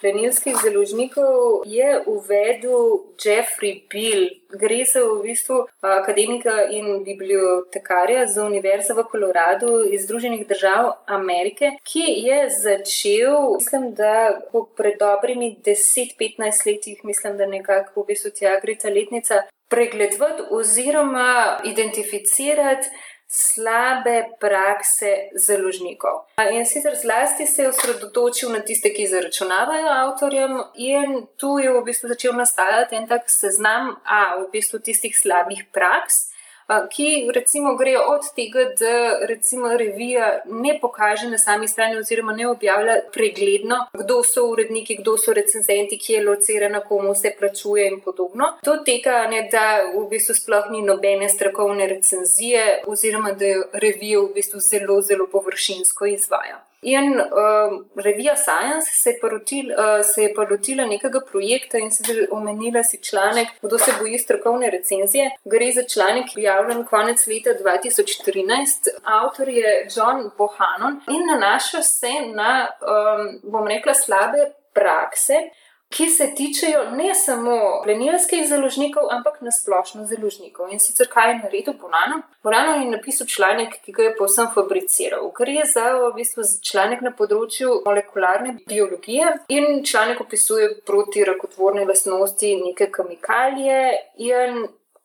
plenilskih 0.00 0.56
založnikov 0.62 1.62
je 1.66 2.02
uvedel 2.06 2.98
Jeffrey 3.18 3.82
Bill. 3.90 4.28
Gre 4.54 4.84
za 4.86 5.00
v 5.02 5.22
bistvu 5.22 5.64
akademika 5.80 6.68
in 6.70 7.02
bibliotekarja 7.04 8.26
za 8.26 8.44
Univerzo 8.44 8.94
v 8.94 9.02
Koloradu 9.10 9.82
iz 9.90 10.04
Združenih 10.06 10.46
držav 10.46 10.92
Amerike, 11.06 11.72
ki 11.82 12.04
je 12.28 12.38
začel, 12.50 13.58
mislim, 13.58 13.94
da 13.94 14.38
pred 14.76 14.94
dobrimi 14.98 15.56
10-15 15.58 16.66
letih, 16.66 17.04
mislim, 17.04 17.36
da 17.36 17.46
nekako 17.46 18.02
v 18.02 18.06
bistvu 18.12 18.30
tja 18.30 18.60
gre 18.62 18.78
ta 18.78 18.88
letnica, 18.88 19.42
pregledovati 19.68 20.42
oziroma 20.50 21.58
identificirati 21.64 22.88
slabe 23.28 24.24
prakse 24.40 25.30
založnikov. 25.34 26.26
In 26.52 26.66
sicer 26.66 26.94
zlasti 26.94 27.46
se 27.46 27.62
je 27.62 27.68
osredotočil 27.68 28.52
na 28.52 28.60
tiste, 28.60 28.92
ki 28.94 29.06
zaračunavajo 29.06 29.88
avtorjem, 29.88 30.60
in 30.74 31.26
tu 31.36 31.58
je 31.58 31.72
v 31.72 31.82
bistvu 31.84 32.12
začel 32.12 32.36
nastajati 32.36 32.96
en 32.96 33.08
tak 33.08 33.30
seznam, 33.30 33.96
a 34.04 34.36
v 34.42 34.50
bistvu 34.52 34.78
tistih 34.78 35.16
slabih 35.18 35.66
praks 35.72 36.33
ki 36.92 37.30
recimo 37.34 37.76
grejo 37.76 38.00
od 38.14 38.20
tega, 38.36 38.64
da 38.80 39.26
recimo 39.26 39.76
revija 39.76 40.40
ne 40.46 40.78
pokaže 40.80 41.30
na 41.30 41.38
sami 41.38 41.68
strani 41.68 41.96
oziroma 41.98 42.32
ne 42.32 42.48
objavlja 42.48 42.96
pregledno, 43.12 43.76
kdo 43.92 44.22
so 44.24 44.46
uredniki, 44.50 44.96
kdo 44.96 45.16
so 45.18 45.32
recenzenti, 45.32 45.98
kje 45.98 46.16
je 46.16 46.24
locirana, 46.24 46.80
komu 46.80 47.14
se 47.14 47.34
plačuje 47.38 47.88
in 47.88 48.00
podobno. 48.00 48.52
To 48.64 48.76
tega 48.84 49.26
ne 49.30 49.48
da 49.52 49.80
v 49.94 50.08
bistvu 50.10 50.34
sploh 50.34 50.70
ni 50.70 50.82
nobene 50.82 51.28
strokovne 51.28 51.86
recenzije 51.86 52.82
oziroma 52.86 53.32
da 53.32 53.54
revijo 53.72 54.26
v 54.26 54.34
bistvu 54.34 54.60
zelo, 54.60 55.00
zelo 55.02 55.26
površinsko 55.32 56.06
izvaja. 56.06 56.64
In 56.84 57.20
uh, 57.20 57.84
revija 57.96 58.36
Science 58.36 58.90
se 58.92 59.10
je, 59.10 59.18
porotil, 59.20 59.70
uh, 59.72 60.04
se 60.14 60.22
je 60.22 60.34
pa 60.34 60.46
lotila 60.50 60.84
nekega 60.84 61.20
projekta 61.30 61.78
in 61.78 61.90
se 61.90 62.26
omenila 62.30 62.82
si 62.82 63.02
članek, 63.02 63.48
kdo 63.62 63.78
se 63.78 63.92
boji 64.00 64.18
strokovne 64.18 64.70
recenzije. 64.70 65.30
Gre 65.44 65.72
za 65.72 65.82
članek, 65.94 66.26
ki 66.34 66.40
je 66.40 66.54
objavljen 66.54 66.84
konec 66.84 67.26
leta 67.26 67.50
2013. 67.64 68.88
Avtor 69.04 69.48
je 69.48 69.88
John 69.96 70.30
Bohannon 70.38 71.00
in 71.08 71.26
nanaša 71.26 71.82
se 71.82 72.12
na, 72.34 72.68
um, 72.80 73.40
bom 73.52 73.66
rekla, 73.68 73.94
slabe 73.94 74.38
prakse 74.74 75.34
ki 75.88 76.08
se 76.10 76.26
tičejo 76.36 76.90
ne 76.90 77.14
samo 77.14 77.56
plenilskih 77.84 78.48
založnikov, 78.48 79.08
ampak 79.10 79.40
nasplošno 79.40 80.06
založnikov. 80.06 80.72
In 80.72 80.80
sicer 80.80 81.08
kaj 81.10 81.30
je 81.30 81.38
naredil 81.38 81.74
Bonano? 81.80 82.22
Bonano 82.42 82.76
je 82.80 82.90
napisal 82.90 83.26
članek, 83.26 83.78
ki 83.84 83.92
ga 83.92 84.08
je 84.08 84.16
povsem 84.18 84.48
fabriciral. 84.54 85.30
Gre 85.38 85.62
za 85.74 85.86
v 85.98 86.12
bistvu 86.16 86.46
članek 86.70 87.04
na 87.06 87.14
področju 87.14 87.80
molekularne 87.86 88.56
biologije 88.68 89.32
in 89.48 89.84
članek 89.84 90.20
opisuje 90.20 90.70
protirakotvorne 90.86 91.84
lastnosti 91.84 92.56
neke 92.64 92.90
kemikalije 92.90 93.80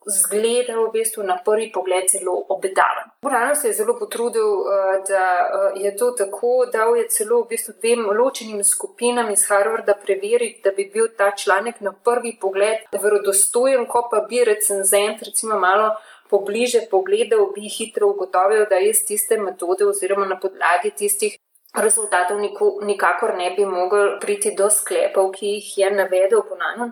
zgleda 0.09 0.75
v 0.79 0.91
bistvu 0.93 1.23
na 1.23 1.37
prvi 1.45 1.71
pogled 1.71 2.09
zelo 2.11 2.33
obetaven. 2.49 3.09
Morano 3.21 3.55
se 3.55 3.67
je 3.67 3.73
zelo 3.73 3.95
potrudil, 3.99 4.43
eh, 4.43 5.01
da 5.09 5.25
eh, 5.39 5.79
je 5.83 5.95
to 5.97 6.11
tako, 6.11 6.65
da 6.73 6.83
je 6.97 7.07
celo 7.07 7.41
v 7.43 7.47
bistvu 7.49 7.73
dvem 7.81 8.05
ločenim 8.19 8.63
skupinam 8.63 9.31
iz 9.31 9.47
Harvarda 9.49 9.93
preveriti, 10.05 10.61
da 10.63 10.71
bi 10.71 10.89
bil 10.93 11.07
ta 11.17 11.31
članek 11.31 11.81
na 11.81 11.93
prvi 11.93 12.37
pogled 12.41 12.77
verodostojen, 13.01 13.85
ko 13.85 14.07
pa 14.11 14.25
bi 14.29 14.43
recenzent 14.43 15.21
recimo 15.21 15.59
malo. 15.59 15.95
Pobliže 16.29 16.79
pogledal, 16.91 17.47
bi 17.55 17.69
hitro 17.77 18.07
ugotovil, 18.07 18.65
da 18.69 18.75
je 18.75 18.89
iz 18.89 19.05
tiste 19.05 19.37
metode, 19.37 19.85
oziroma 19.85 20.25
na 20.25 20.37
podlagi 20.39 20.91
tistih 20.97 21.39
rezultatov, 21.73 22.37
nikakor 22.81 23.33
ne 23.37 23.53
bi 23.57 23.65
mogel 23.65 24.19
priti 24.21 24.53
do 24.57 24.69
sklepov, 24.69 25.31
ki 25.31 25.55
jih 25.55 25.77
je 25.77 25.91
navedel 25.91 26.41
ponovno. 26.49 26.91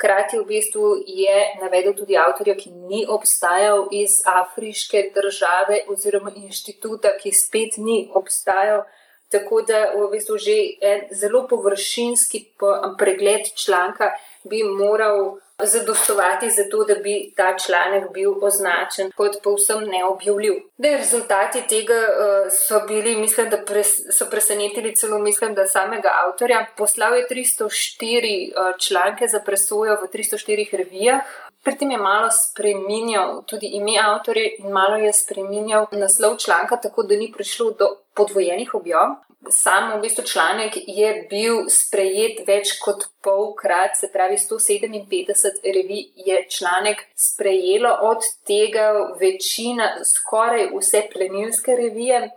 Hkrati 0.00 0.38
v 0.40 0.46
bistvu 0.48 1.04
je 1.04 1.60
navedel 1.60 1.92
tudi 1.92 2.16
avtorja, 2.16 2.54
ki 2.56 2.70
ni 2.88 3.02
obstajal 3.04 3.90
iz 3.92 4.22
afriške 4.24 5.10
države 5.12 5.82
oziroma 5.92 6.32
inštituta, 6.40 7.12
ki 7.20 7.32
spet 7.36 7.76
ni 7.76 8.08
obstajal. 8.16 8.86
Tako 9.28 9.60
da 9.62 9.92
v 9.92 10.08
bistvu 10.14 10.38
že 10.40 10.56
en 10.80 11.04
zelo 11.12 11.44
površinski 11.48 12.56
pregled 12.98 13.52
članka 13.54 14.08
bi 14.48 14.64
moral 14.64 15.36
zadostovati 15.64 16.50
za 16.50 16.62
to, 16.70 16.84
da 16.84 16.94
bi 16.94 17.32
ta 17.36 17.56
članek 17.58 18.12
bil 18.12 18.32
označen 18.42 19.12
kot 19.16 19.42
povsem 19.42 19.84
neobjavljiv. 19.84 20.52
Da, 20.78 20.88
rezultati 20.96 21.62
tega 21.68 21.94
uh, 21.94 22.52
so 22.52 22.80
bili, 22.88 23.16
mislim, 23.16 23.50
da 23.50 23.58
pres, 23.66 23.88
so 24.18 24.26
presenetili 24.30 24.96
celo, 24.96 25.18
mislim, 25.18 25.54
da 25.54 25.66
samega 25.66 26.08
avtorja. 26.26 26.66
Poslal 26.76 27.14
je 27.14 27.26
304 27.30 28.50
uh, 28.50 28.78
članke 28.78 29.28
za 29.28 29.40
presojo 29.40 29.98
v 30.02 30.08
304 30.12 30.76
revijah. 30.76 31.22
Pri 31.64 31.76
tem 31.76 31.90
je 31.90 31.98
malo 31.98 32.28
spremenjal 32.32 33.42
tudi 33.46 33.66
ime 33.66 33.98
avtorja 34.00 34.48
in 34.58 34.72
malo 34.72 34.96
je 34.96 35.12
spremenjal 35.12 35.86
naslov 35.92 36.36
članka, 36.36 36.76
tako 36.76 37.02
da 37.02 37.16
ni 37.16 37.32
prišlo 37.32 37.70
do 37.70 37.96
podvojenih 38.14 38.74
objav. 38.74 39.29
Sam 39.48 39.92
v 39.96 40.00
bistvu 40.02 40.24
članek 40.24 40.76
je 40.86 41.26
bil 41.30 41.62
sprejet 41.72 42.42
več 42.46 42.74
kot 42.82 43.06
polkrat, 43.24 43.96
se 43.96 44.10
pravi 44.12 44.36
157 44.36 45.64
revij 45.64 46.10
je 46.14 46.42
članek 46.50 47.00
sprejelo, 47.16 47.94
od 48.10 48.26
tega 48.46 48.92
večina, 49.20 50.04
skoraj 50.04 50.68
vse 50.74 51.06
plenilske 51.12 51.76
revije. 51.76 52.30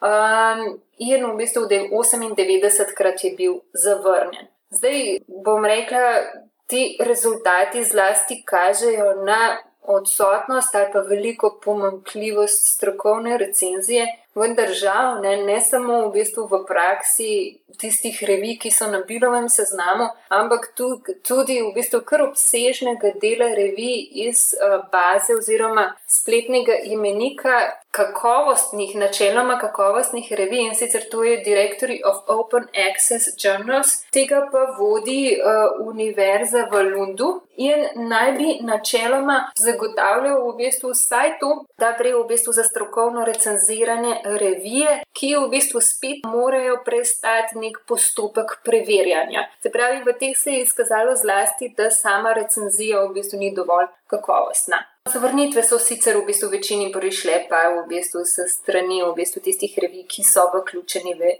Um, 0.00 0.80
in 0.98 1.26
v 1.26 1.36
bistvu 1.36 1.66
98 1.68 2.94
krat 2.96 3.24
je 3.24 3.34
bil 3.36 3.60
zavrnjen. 3.72 4.48
Zdaj 4.70 5.18
bom 5.44 5.64
rekla, 5.64 6.22
ti 6.66 6.96
rezultati 7.00 7.84
zlasti 7.84 8.42
kažejo 8.44 9.24
na 9.24 9.58
odsotnost 9.82 10.74
ali 10.74 10.86
pa 10.92 11.00
veliko 11.00 11.58
pomankljivost 11.64 12.74
strokovne 12.74 13.38
recenzije, 13.38 14.06
vendar 14.40 14.72
žal 14.74 15.20
ne, 15.22 15.36
ne 15.44 15.58
samo 15.60 16.08
v 16.08 16.12
bistvu 16.18 16.46
v 16.50 16.62
praksi 16.68 17.30
tistih 17.78 18.18
revij, 18.26 18.58
ki 18.62 18.70
so 18.74 18.88
na 18.90 19.00
bilovem 19.06 19.48
seznamu, 19.48 20.08
ampak 20.34 20.72
tudi 20.74 21.60
v 21.62 21.72
bistvu 21.76 22.00
kar 22.06 22.24
obsežnega 22.26 23.14
dela 23.22 23.50
revij 23.54 24.08
iz 24.28 24.54
uh, 24.54 24.80
baze 24.92 25.36
oziroma 25.38 25.92
spletnega 26.06 26.80
imenika 26.90 27.60
kakovostnih, 27.90 28.96
načeloma 28.96 29.58
kakovostnih 29.58 30.32
revij 30.32 30.66
in 30.66 30.74
sicer 30.74 31.02
to 31.10 31.24
je 31.24 31.42
Directory 31.44 32.00
of 32.04 32.16
Open 32.26 32.64
Access 32.88 33.24
Journals, 33.44 33.88
tega 34.12 34.48
pa 34.52 34.62
vodi 34.78 35.36
uh, 35.36 35.86
Univerza 35.88 36.66
v 36.72 36.82
Lundu 36.82 37.28
in 37.56 38.08
naj 38.08 38.32
bi 38.32 38.58
načeloma 38.62 39.38
zagotavljal 39.58 40.42
v 40.48 40.56
bistvu 40.56 40.90
vsaj 40.90 41.38
to, 41.40 41.50
da 41.78 41.92
gre 41.98 42.12
v 42.14 42.26
bistvu 42.28 42.52
za 42.52 42.64
strokovno 42.64 43.24
recenziranje 43.24 44.14
revije, 44.24 45.00
ki 45.12 45.34
v 45.36 45.48
bistvu 45.50 45.80
spet 45.80 46.26
morajo 46.26 46.78
prestati 46.84 47.58
nek 47.58 47.80
postopek 47.86 48.60
preverjanja. 48.64 49.48
Se 49.62 49.72
pravi, 49.74 50.04
v 50.06 50.14
teh 50.20 50.36
se 50.38 50.52
je 50.52 50.62
izkazalo 50.62 51.16
zlasti, 51.16 51.72
da 51.76 51.90
sama 51.90 52.32
recenzija 52.32 53.02
v 53.04 53.12
bistvu 53.18 53.38
ni 53.38 53.50
dovolj 53.54 53.90
kakovostna. 54.06 54.84
Zavrnitve 55.12 55.62
so 55.62 55.78
sicer 55.78 56.16
v 56.16 56.26
bistvu 56.26 56.48
večini 56.52 56.90
prišle, 56.92 57.46
pa 57.48 57.68
v 57.72 57.86
bistvu 57.88 58.24
s 58.24 58.44
strani 58.52 59.02
v 59.02 59.14
bistvu 59.16 59.40
tistih 59.44 59.78
revij, 59.82 60.04
ki 60.08 60.24
so 60.24 60.46
vključeni 60.52 61.14
v 61.18 61.32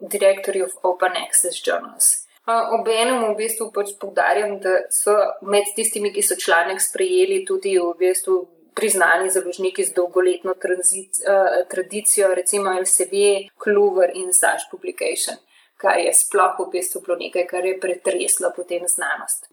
Directory 0.00 0.62
of 0.64 0.76
Open 0.82 1.16
Access 1.16 1.62
Journals. 1.66 2.26
Obenem 2.46 3.24
v 3.24 3.34
bistvu 3.38 3.70
pač 3.74 3.96
povdarjam, 4.00 4.58
da 4.60 4.86
so 4.90 5.16
med 5.42 5.66
tistimi, 5.76 6.12
ki 6.14 6.22
so 6.22 6.36
članek 6.38 6.82
sprejeli, 6.82 7.44
tudi 7.48 7.74
v 7.78 7.90
bistvu 7.98 8.44
priznani 8.76 9.32
založniki 9.32 9.84
z 9.84 9.96
dolgoletno 9.96 10.54
tranzit, 10.60 11.22
uh, 11.24 11.64
tradicijo, 11.70 12.34
recimo 12.36 12.70
LCV, 12.76 13.48
Kluver 13.56 14.12
in 14.14 14.32
Sash 14.36 14.68
Publication 14.70 15.40
kar 15.76 15.98
je 15.98 16.12
sploh 16.12 16.56
v 16.58 16.70
bistvu 16.72 17.04
bilo 17.04 17.18
nekaj, 17.20 17.46
kar 17.46 17.64
je 17.64 17.80
pretreslo 17.80 18.52
potem 18.56 18.88
znanost. 18.88 19.48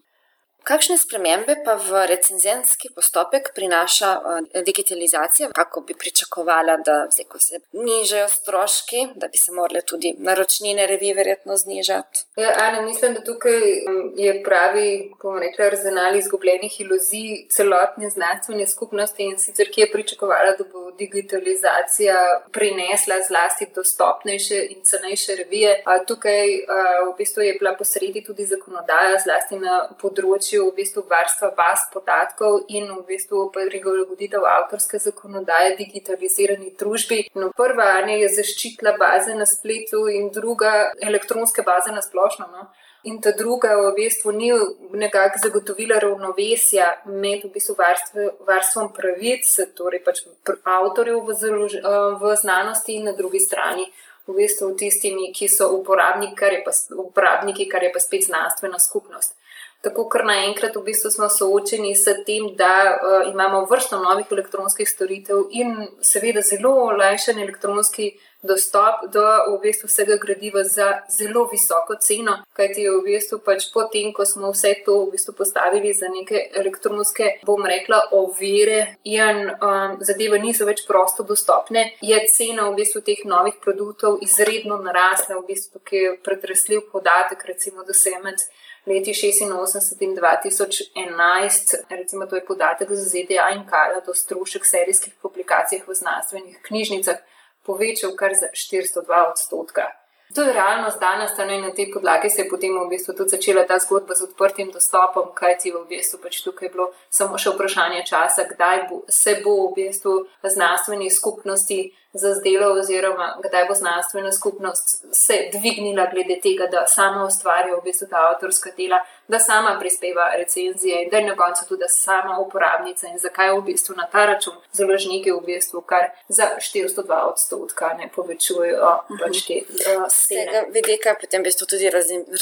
Kakšne 0.63 0.95
spremembe 0.95 1.57
pa 1.65 1.75
v 1.75 2.07
recenzijski 2.07 2.89
postopek 2.95 3.51
prinaša 3.55 4.09
uh, 4.15 4.63
digitalizacija? 4.65 5.49
Kako 5.55 5.81
bi 5.81 5.93
pričakovala, 5.99 6.77
da 6.77 7.07
zdaj, 7.11 7.25
ko 7.27 7.39
se 7.39 7.59
nižajo 7.73 8.27
stroški, 8.29 9.07
da 9.15 9.27
bi 9.27 9.37
se 9.37 9.51
morale 9.51 9.81
tudi 9.81 10.13
naročnine 10.17 10.87
revije 10.87 11.13
verjetno 11.13 11.57
znižati? 11.57 12.23
Ja, 12.35 12.53
Ana, 12.57 12.81
mislim, 12.81 13.13
da 13.13 13.23
tukaj 13.23 13.59
um, 13.59 14.13
je 14.17 14.43
pravi, 14.43 15.11
bomo 15.23 15.39
rekli, 15.39 15.65
arzenal 15.65 16.15
izgubljenih 16.15 16.79
iluzij 16.81 17.47
celotne 17.51 18.09
znanstvene 18.09 18.67
skupnosti 18.67 19.23
in 19.23 19.35
sicer, 19.39 19.67
ki 19.73 19.81
je 19.81 19.91
pričakovala, 19.91 20.55
da 20.57 20.63
bo 20.63 20.91
digitalizacija 20.97 22.15
prinesla 22.51 23.19
zlasti 23.27 23.67
dostopnejše 23.75 24.63
in 24.69 24.79
cenejše 24.83 25.35
revije. 25.35 25.83
Tukaj 26.07 26.47
a, 26.47 26.79
v 27.11 27.17
bistvu 27.17 27.41
je 27.41 27.53
bila 27.59 27.75
posredi 27.75 28.23
tudi 28.23 28.45
zakonodaja, 28.45 29.19
zlasti 29.25 29.59
na 29.59 29.89
področju 29.99 30.52
področju 30.53 30.69
v 30.69 30.75
bistvu 30.77 31.03
varstva 31.09 31.51
baz 31.57 31.89
podatkov 31.91 32.65
in 32.69 32.85
v 32.91 33.03
bistvu 33.07 33.49
prilagoditev 33.51 34.45
avtorske 34.45 34.99
zakonodaje 34.99 35.75
digitalizirani 35.77 36.75
družbi. 36.77 37.29
No, 37.35 37.51
prva 37.55 38.05
ne, 38.05 38.19
je 38.21 38.29
zaščitila 38.29 38.97
baze 38.97 39.33
na 39.35 39.45
spletu 39.45 40.07
in 40.07 40.29
druga 40.29 40.93
elektronske 41.01 41.63
baze 41.63 41.91
na 41.91 42.01
splošno. 42.01 42.47
No. 42.51 42.69
In 43.03 43.19
ta 43.19 43.33
druga 43.35 43.75
v 43.75 43.93
bistvu 43.97 44.31
ni 44.31 44.51
nekako 44.93 45.41
zagotovila 45.43 45.99
ravnovesja 45.99 47.03
med 47.05 47.43
v 47.43 47.51
bistvu 47.51 47.75
varstve, 47.75 48.29
varstvom 48.47 48.93
pravic, 48.93 49.49
torej 49.75 50.03
pač 50.05 50.23
avtorjev 50.63 51.19
v, 51.27 51.35
založ, 51.35 51.77
v 52.21 52.35
znanosti 52.39 52.95
in 52.95 53.09
na 53.09 53.11
drugi 53.11 53.43
strani 53.43 53.89
v 54.23 54.37
bistvu 54.37 54.71
tistimi, 54.79 55.33
ki 55.35 55.49
so 55.51 55.73
uporabniki, 55.75 56.37
kar 56.39 56.53
je 56.55 56.63
pa, 56.63 56.71
uporabniki, 56.95 57.67
kar 57.67 57.83
je 57.83 57.91
pa 57.91 57.99
spet 57.99 58.23
znanstvena 58.29 58.79
skupnost. 58.79 59.35
Tako, 59.83 60.05
ker 60.07 60.23
naenkrat 60.23 60.77
v 60.79 60.85
bistvu 60.85 61.09
smo 61.11 61.27
soočeni 61.27 61.91
s 61.91 62.07
tem, 62.23 62.45
da 62.55 62.71
uh, 62.95 63.25
imamo 63.27 63.65
vrsto 63.67 63.99
novih 63.99 64.29
elektronskih 64.31 64.87
storitev 64.87 65.49
in 65.51 65.75
seveda 65.99 66.41
zelo 66.41 66.71
olajšan 66.85 67.41
elektronski 67.43 68.13
dostop 68.43 69.03
do 69.11 69.23
v 69.51 69.59
bistvu 69.63 69.87
vsega 69.87 70.17
gradiva 70.23 70.63
za 70.63 70.87
zelo 71.11 71.43
visoko 71.51 71.95
ceno, 71.99 72.37
kajti 72.55 72.87
v 72.89 73.03
bistvu 73.09 73.39
pač 73.43 73.67
potem, 73.75 74.11
ko 74.15 74.23
smo 74.27 74.51
vse 74.55 74.73
to 74.85 74.97
v 75.03 75.11
bistvu 75.17 75.35
postavili 75.35 75.93
za 75.93 76.07
neke 76.11 76.47
elektronske, 76.55 77.39
bom 77.47 77.63
rekla, 77.67 78.01
ovire 78.15 78.97
in 79.03 79.47
um, 79.51 79.99
zadeve 79.99 80.39
niso 80.39 80.67
več 80.67 80.83
prosto 80.87 81.27
dostopne, 81.27 81.89
je 81.99 82.19
cena 82.31 82.67
v 82.69 82.79
bistvu 82.79 83.03
teh 83.03 83.23
novih 83.27 83.59
produktov 83.63 84.19
izredno 84.23 84.79
narasla, 84.83 85.39
v 85.39 85.47
bistvu, 85.51 85.83
ki 85.83 86.03
je 86.03 86.19
pretresljiv 86.23 86.87
podatek, 86.91 87.43
recimo, 87.51 87.83
da 87.83 87.95
se 87.95 88.15
je 88.15 88.19
med 88.23 88.47
leti 88.85 89.13
86 89.13 90.01
in 90.01 90.15
2011, 90.15 91.75
recimo 91.89 92.25
to 92.25 92.35
je 92.35 92.45
podatek 92.45 92.89
za 92.91 93.05
ZDA 93.09 93.49
in 93.55 93.65
Kanado, 93.67 94.13
strošek 94.13 94.65
serijskih 94.65 95.13
publikacij 95.21 95.81
v 95.87 95.95
znanstvenih 95.95 96.59
knjižnicah 96.61 97.17
povečal 97.63 98.15
kar 98.15 98.33
za 98.35 98.47
402 98.53 99.31
odstotka. 99.31 100.03
To 100.35 100.41
je 100.41 100.53
realnost 100.53 100.99
danes, 100.99 101.31
in 101.37 101.61
na 101.61 101.71
tej 101.71 101.91
podlagi 101.93 102.29
se 102.29 102.41
je 102.41 102.49
potem 102.49 102.73
v 102.73 102.89
bistvu 102.89 103.13
tudi 103.13 103.29
začela 103.29 103.63
ta 103.63 103.79
zgodba 103.79 104.15
z 104.15 104.23
odprtim 104.23 104.71
dostopom, 104.71 105.29
kajti 105.33 105.71
v 105.71 105.85
bistvu 105.89 106.19
pač 106.23 106.41
tukaj 106.41 106.67
je 106.67 106.71
bilo 106.71 106.87
samo 107.09 107.37
še 107.37 107.53
vprašanje 107.53 108.01
časa, 108.05 108.47
kdaj 108.49 108.87
bo, 108.89 109.03
se 109.09 109.35
bo 109.43 109.67
v 109.67 109.73
bistvu 109.75 110.25
znanstveni 110.43 111.09
skupnosti 111.09 111.93
zazdelo, 112.13 112.73
oziroma 112.79 113.37
kdaj 113.43 113.65
bo 113.67 113.73
znanstvena 113.73 114.31
skupnost 114.31 115.05
se 115.11 115.33
dvignila 115.53 116.07
glede 116.13 116.39
tega, 116.41 116.67
da 116.67 116.87
sama 116.87 117.25
ustvarja 117.25 117.75
v 117.75 117.81
bistvu 117.83 118.07
ta 118.09 118.17
avtorska 118.29 118.69
dela, 118.77 118.99
da 119.27 119.39
sama 119.39 119.77
prispeva 119.79 120.29
recenzije 120.37 121.03
in 121.03 121.09
da 121.09 121.17
je 121.17 121.25
na 121.25 121.35
koncu 121.35 121.65
tudi 121.67 121.85
sama 121.89 122.39
uporabnica 122.39 123.07
in 123.07 123.17
zakaj 123.17 123.51
v 123.57 123.61
bistvu 123.61 123.95
na 123.97 124.07
ta 124.11 124.25
račun 124.25 124.53
založniki 124.71 125.31
v 125.31 125.41
bistvu 125.45 125.81
kar 125.81 126.09
za 126.27 126.49
402 126.59 127.21
odstotka 127.31 127.93
ne 127.97 128.09
povečujejo 128.15 128.91
pač 129.19 129.45
te 129.47 129.61
uh, 129.63 130.05
cene. 130.09 130.65
Vidika 130.69 131.15
potem 131.21 131.41
v 131.41 131.49
bistvu 131.49 131.65
tudi 131.65 131.89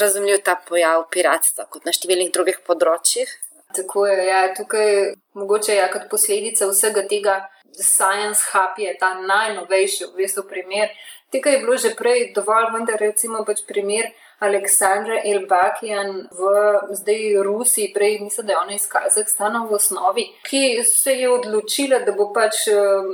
razumljiv 0.00 0.42
ta 0.44 0.58
pojav 0.68 1.08
piratstva 1.10 1.64
kot 1.64 1.88
na 1.88 1.96
številnih 1.96 2.32
drugih 2.32 2.60
področjih. 2.66 3.32
Tako 3.72 4.06
je, 4.06 4.26
ja, 4.26 4.54
tukaj 4.54 5.14
mogoče 5.32 5.74
ja, 5.74 5.88
kot 5.92 6.10
posledica 6.10 6.68
vsega 6.68 7.06
tega 7.08 7.38
Science 7.72 8.44
Hub 8.52 8.78
je 8.78 8.96
ta 9.00 9.14
najnovejši, 9.14 10.04
v 10.12 10.16
bistvu, 10.16 10.44
primer. 10.48 10.92
Tega 11.32 11.50
je 11.50 11.58
bilo 11.58 11.76
že 11.76 11.94
prej 11.96 12.32
dovolj, 12.36 12.72
vendar 12.74 13.00
recimo 13.00 13.44
pač 13.44 13.64
primer 13.64 14.12
Aleksandra 14.42 15.22
Elbakijan 15.24 16.28
v 16.28 16.42
zdaj 16.90 17.42
Rusiji, 17.46 17.92
prej 17.94 18.18
mislim, 18.20 18.46
da 18.46 18.52
je 18.52 18.58
ona 18.58 18.74
iz 18.74 18.88
Kazahstana 18.90 19.62
v 19.64 19.74
osnovi, 19.74 20.24
ki 20.42 20.82
se 20.84 21.14
je 21.14 21.30
odločila, 21.30 22.02
da 22.02 22.12
bo 22.12 22.32
pač 22.34 22.66
um, 22.74 23.12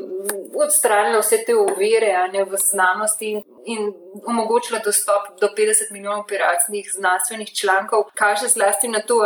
odstranila 0.65 1.21
vse 1.21 1.43
te 1.45 1.57
ovire 1.57 2.15
v 2.49 2.57
znanosti 2.57 3.35
in 3.67 3.93
omogočila 4.27 4.81
dostop 4.85 5.41
do 5.41 5.49
50 5.57 5.93
milijonov 5.93 6.27
piratskih 6.27 6.91
znanstvenih 6.95 7.55
člankov, 7.55 8.05
kaže 8.15 8.49
zlasti 8.49 8.89
na 8.89 9.01
to, 9.01 9.19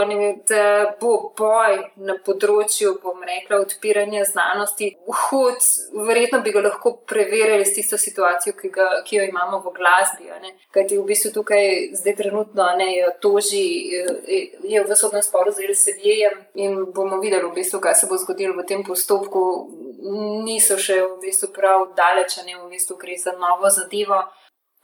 da 0.48 0.94
bo 1.00 1.32
boj 1.38 1.78
na 1.96 2.16
področju, 2.24 2.98
bom 3.02 3.22
rekla, 3.26 3.62
odpiranja 3.62 4.24
znanosti 4.24 4.92
hud. 5.06 5.60
Verjetno 6.06 6.40
bi 6.42 6.52
ga 6.52 6.64
lahko 6.66 6.94
preverili 7.06 7.64
s 7.66 7.74
tisto 7.74 7.98
situacijo, 7.98 8.56
ki, 8.60 8.70
ga, 8.74 8.88
ki 9.06 9.16
jo 9.16 9.28
imamo 9.28 9.62
v 9.64 9.74
glasbi. 9.76 10.30
Kajti 10.72 10.98
v 10.98 11.06
bistvu 11.06 11.32
tukaj 11.36 11.94
zdaj 11.98 12.16
trenutno 12.16 12.68
ne 12.78 12.90
toži, 13.20 13.66
je 14.62 14.84
v 14.84 14.96
sodnem 14.96 15.22
sporu 15.22 15.52
z 15.52 15.68
LSD-jem 15.68 16.38
in 16.54 16.84
bomo 16.92 17.20
videli, 17.20 17.46
v 17.46 17.54
bistvu, 17.54 17.80
kaj 17.80 17.94
se 17.94 18.10
bo 18.10 18.18
zgodilo 18.18 18.56
v 18.58 18.66
tem 18.66 18.84
postopku. 18.84 19.42
Niso 20.42 20.76
še 20.82 20.98
v 21.02 21.18
bistvu 21.22 21.52
prav 21.54 21.92
daleč, 21.96 22.40
ne 22.46 22.58
v 22.58 22.70
bistvu 22.72 22.98
gre 22.98 23.16
za 23.18 23.36
novo 23.38 23.70
zadevo. 23.70 24.22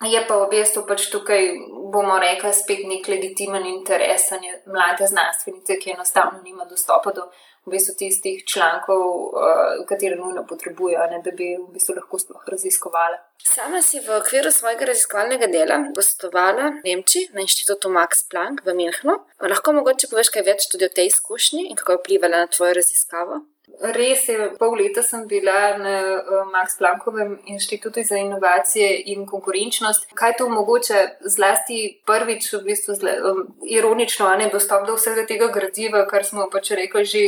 Je 0.07 0.21
pa 0.29 0.35
v 0.39 0.47
bistvu 0.53 0.85
pač 0.87 1.09
tukaj, 1.11 1.49
bomo 1.91 2.21
rekli, 2.23 2.53
spet 2.55 2.85
nek 2.87 3.09
legitimen 3.11 3.65
interes 3.67 4.29
mlade 4.71 5.09
znanstvenice, 5.11 5.75
ki 5.83 5.97
enostavno 5.97 6.39
nima 6.45 6.69
dostopa 6.71 7.11
do 7.17 7.27
v 7.67 7.75
bistvu 7.75 7.95
tistih 7.99 8.45
člankov, 8.47 9.03
uh, 9.03 9.83
katere 9.89 10.17
nujno 10.17 10.45
potrebujejo, 10.49 11.21
da 11.25 11.33
bi 11.35 11.51
v 11.59 11.67
bistvu 11.75 11.99
lahko 11.99 12.19
sploh 12.23 12.47
raziskovala. 12.47 13.19
Sama 13.43 13.83
si 13.83 14.01
v 14.01 14.15
okviru 14.21 14.55
svojega 14.55 14.89
raziskovalnega 14.89 15.51
dela 15.53 15.83
gostovala 15.97 16.71
v 16.79 16.87
Nemčiji 16.87 17.29
na 17.35 17.45
inštitutu 17.45 17.91
Max 17.91 18.25
Planck 18.31 18.65
v 18.65 18.79
Münchnu. 18.79 19.19
Lahko 19.43 19.77
mogoče 19.77 20.09
poveš 20.11 20.31
kaj 20.31 20.47
več 20.49 20.71
tudi 20.73 20.89
o 20.89 20.95
tej 20.95 21.11
izkušnji 21.13 21.69
in 21.69 21.77
kako 21.77 21.99
je 21.99 22.03
vplivala 22.05 22.47
na 22.47 22.51
tvojo 22.51 22.79
raziskavo? 22.81 23.43
Res 23.79 24.25
je, 24.29 24.37
pol 24.59 24.75
leta 24.75 25.03
sem 25.07 25.27
bila 25.31 25.77
na 25.79 25.95
uh, 26.19 26.47
Max 26.51 26.75
Planckovem 26.79 27.39
inštitutu 27.47 28.03
za 28.03 28.17
inovacije 28.17 29.03
in 29.13 29.27
konkurenčnost. 29.27 30.09
Kaj 30.15 30.37
to 30.39 30.47
omogoča, 30.47 31.05
zlasti 31.23 32.01
prvič, 32.07 32.53
v 32.53 32.63
bistvu 32.67 32.97
zle, 32.99 33.15
um, 33.23 33.45
ironično, 33.63 34.31
ne 34.41 34.49
dostop 34.53 34.87
do 34.87 34.97
vsega 34.99 35.27
tega 35.27 35.47
gradiva, 35.55 36.07
kar 36.11 36.27
smo 36.27 36.49
pač 36.51 36.73
rekli 36.75 37.05
že, 37.05 37.23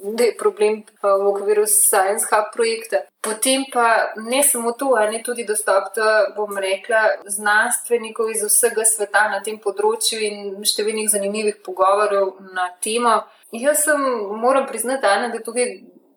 da 0.00 0.30
je 0.30 0.36
problem 0.38 0.80
uh, 0.80 1.12
v 1.20 1.28
okviru 1.34 1.66
Science 1.66 2.24
Hub 2.30 2.48
projekta. 2.54 3.04
Potem 3.22 3.68
pa 3.72 4.14
ne 4.16 4.42
samo 4.42 4.72
to, 4.72 4.94
ali 4.98 5.22
tudi 5.22 5.44
dostop 5.44 5.92
do, 5.94 6.08
bom 6.36 6.56
rekla, 6.56 7.20
znanstvenikov 7.28 8.32
iz 8.32 8.42
vsega 8.48 8.88
sveta 8.88 9.28
na 9.28 9.44
tem 9.44 9.60
področju 9.60 10.18
in 10.24 10.64
številnih 10.64 11.12
zanimivih 11.12 11.60
pogovorov 11.62 12.40
na 12.56 12.72
temo. 12.80 13.20
Jaz 13.52 13.82
sem, 13.84 14.00
moram 14.40 14.66
priznati, 14.66 15.06
Ana, 15.06 15.28
da 15.28 15.34
je 15.34 15.44
tukaj 15.44 15.66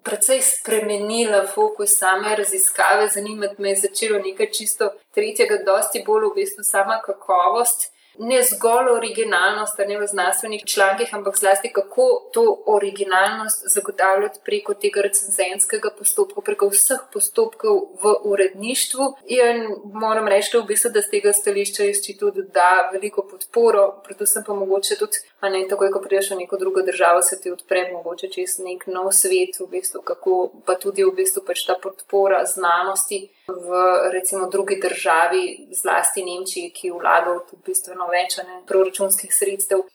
precej 0.03 0.39
spremenila 0.41 1.41
fokus 1.47 1.97
same 1.99 2.35
raziskave. 2.35 3.07
Zanimati 3.13 3.61
me 3.61 3.69
je 3.69 3.75
začelo 3.75 4.19
nekaj 4.19 4.51
čisto 4.51 4.89
tretjega, 5.11 5.57
dosti 5.65 6.03
bolj 6.07 6.29
v 6.29 6.35
bistvu 6.35 6.63
sama 6.63 7.01
kakovost 7.03 7.89
ne 8.19 8.43
zgolj 8.43 8.89
originalnost, 8.91 9.77
ne 9.87 9.97
v 9.99 10.07
znanstvenih 10.07 10.63
člankih, 10.65 11.09
ampak 11.15 11.37
zlasti 11.37 11.73
kako 11.73 12.29
to 12.33 12.63
originalnost 12.65 13.63
zagotavljati 13.73 14.39
preko 14.45 14.73
tega 14.73 15.01
recenzenskega 15.01 15.89
postopka, 15.97 16.41
preko 16.41 16.69
vseh 16.69 16.99
postopkov 17.13 17.81
v 18.03 18.15
uredništvu. 18.23 19.13
In 19.25 19.67
moram 19.93 20.27
reči, 20.27 20.57
v 20.57 20.65
bistvu, 20.67 20.91
da 20.91 21.01
z 21.01 21.11
tega 21.11 21.33
stališča 21.33 21.85
inštitut 21.91 22.39
da 22.53 22.89
veliko 22.93 23.27
podporo, 23.31 24.01
predvsem 24.05 24.43
pa 24.47 24.53
mogoče 24.53 24.99
tudi, 24.99 25.23
a 25.45 25.49
ne 25.49 25.67
takoj, 25.69 25.91
ko 25.93 26.01
priješ 26.01 26.31
v 26.31 26.39
neko 26.41 26.57
drugo 26.57 26.81
državo, 26.81 27.21
se 27.21 27.37
ti 27.41 27.51
odpre 27.51 27.83
mogoče 27.91 28.29
čez 28.33 28.57
nek 28.65 28.87
nov 28.87 29.11
svet, 29.13 29.59
v 29.59 29.67
bistvu, 29.77 30.01
kako 30.01 30.37
pa 30.65 30.75
tudi 30.81 31.05
v 31.05 31.13
bistvu 31.15 31.43
pač 31.45 31.65
ta 31.67 31.77
podpora 31.81 32.43
znanosti 32.49 33.27
v 33.47 33.81
recimo 34.13 34.49
drugi 34.49 34.79
državi, 34.81 35.43
zlasti 35.81 36.25
Nemčiji, 36.25 36.71
ki 36.73 36.93
vlaga 36.97 37.37
v 37.37 37.61
bistveno 37.65 38.09
več 38.09 38.39
ne, 38.41 38.63
proračunskih 38.67 39.33
sredstev, 39.33 39.85